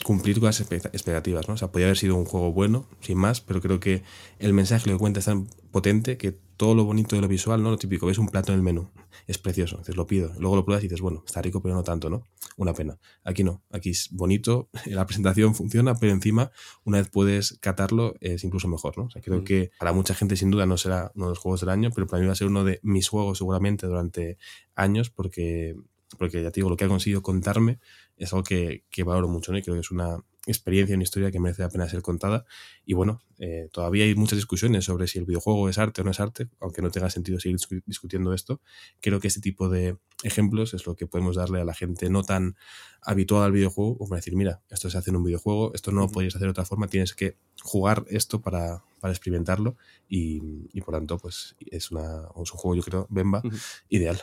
[0.05, 1.55] cumplir con las expectativas, ¿no?
[1.55, 4.03] O sea, podría haber sido un juego bueno, sin más, pero creo que
[4.39, 7.71] el mensaje que cuenta es tan potente que todo lo bonito de lo visual, ¿no?
[7.71, 8.89] Lo típico, ves un plato en el menú,
[9.27, 11.83] es precioso, dices, lo pido, luego lo pruebas y dices, bueno, está rico, pero no
[11.83, 12.25] tanto, ¿no?
[12.57, 12.99] Una pena.
[13.25, 16.51] Aquí no, aquí es bonito, la presentación funciona, pero encima,
[16.85, 19.05] una vez puedes catarlo, es incluso mejor, ¿no?
[19.05, 19.45] O sea, creo mm.
[19.45, 22.07] que para mucha gente sin duda no será uno de los juegos del año, pero
[22.07, 24.39] para mí va a ser uno de mis juegos seguramente durante
[24.75, 25.77] años, porque,
[26.19, 27.79] porque ya te digo, lo que ha conseguido contarme
[28.17, 29.59] es algo que, que valoro mucho, ¿no?
[29.59, 32.45] Y creo que es una, experiencia, una historia que merece la pena ser contada.
[32.85, 36.11] Y bueno, eh, todavía hay muchas discusiones sobre si el videojuego es arte o no
[36.11, 38.61] es arte, aunque no tenga sentido seguir discutiendo esto.
[39.01, 42.23] Creo que este tipo de ejemplos es lo que podemos darle a la gente no
[42.23, 42.57] tan
[43.03, 46.09] habituada al videojuego, como decir, mira, esto se hace en un videojuego, esto no lo
[46.09, 49.77] podrías hacer de otra forma, tienes que jugar esto para, para experimentarlo
[50.09, 50.41] y,
[50.73, 53.43] y, por tanto, pues es, una, es un juego, yo creo, Bemba,
[53.89, 54.23] ideal.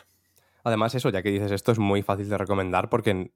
[0.64, 3.32] Además, eso, ya que dices esto, es muy fácil de recomendar porque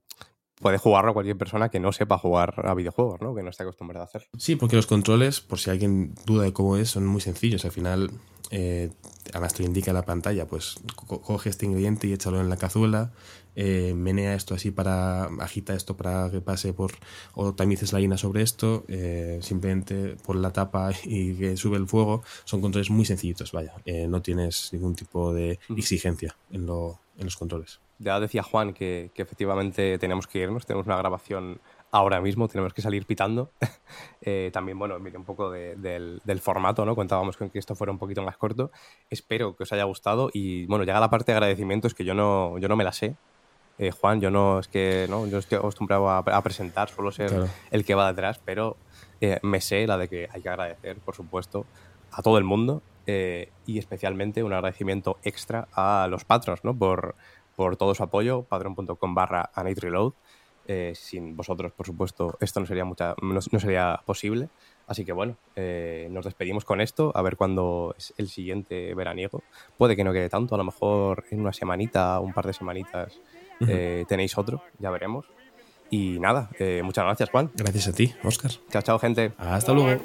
[0.64, 3.36] puede jugarlo cualquier persona que no sepa jugar a videojuegos, ¿no?
[3.36, 4.28] Que no esté acostumbrado a hacerlo.
[4.38, 7.66] Sí, porque los controles, por si alguien duda de cómo es, son muy sencillos.
[7.66, 8.09] Al final,
[8.49, 8.89] eh,
[9.32, 13.11] además te indica la pantalla, pues coge este ingrediente y échalo en la cazuela,
[13.55, 16.91] eh, menea esto así para, agita esto para que pase por,
[17.34, 21.88] o tamices la harina sobre esto, eh, simplemente por la tapa y que sube el
[21.88, 22.24] fuego.
[22.45, 23.74] Son controles muy sencillitos, vaya.
[23.86, 28.74] Eh, no tienes ningún tipo de exigencia en, lo, en los controles ya decía Juan
[28.74, 31.60] que, efectivamente tenemos que irnos, tenemos una grabación
[31.91, 33.52] ahora mismo, tenemos que salir pitando.
[34.26, 36.96] Eh, también, bueno, mire un poco del, formato, ¿no?
[36.96, 38.72] Contábamos con que esto fuera un poquito más corto.
[39.10, 42.58] Espero que os haya gustado y, bueno, llega la parte de agradecimientos que yo no,
[42.58, 43.18] yo no me la sé.
[43.78, 47.84] Eh, Juan, yo no es que no, yo estoy acostumbrado a, presentar, solo ser el
[47.84, 48.78] que va detrás, pero
[49.20, 51.66] eh, me sé la de que hay que agradecer, por supuesto,
[52.14, 56.74] a todo el mundo y especialmente un agradecimiento extra a los patrons, ¿no?
[56.74, 57.16] Por,
[57.56, 60.14] por todo su apoyo, patreon.com barra Reload.
[60.66, 64.47] Eh, sin vosotros, por supuesto, esto no sería, mucha, no, sería posible.
[64.88, 69.43] Así que bueno, eh, nos despedimos con esto, a ver cuándo es el siguiente veraniego.
[69.78, 73.20] Puede que no quede tanto, a lo mejor en una semanita, un par de semanitas
[73.68, 75.26] eh, tenéis otro, ya veremos.
[75.89, 76.49] Y nada,
[76.82, 77.51] muchas gracias Juan.
[77.54, 78.51] Gracias a ti, Oscar.
[78.72, 79.32] Chao, chao gente.
[79.38, 80.01] Hasta luego.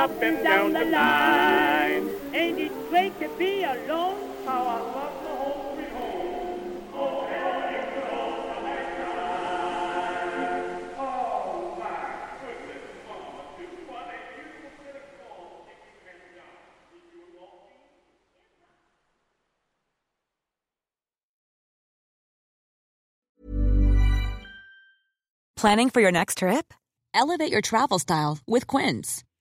[0.00, 2.08] up and down the line.
[2.32, 4.16] Ain't it great to be alone?
[4.46, 6.94] How I love home sweet home.
[6.94, 7.26] Oh,
[25.56, 26.72] Planning for your next trip?
[27.12, 29.24] Elevate your travel style with Quince.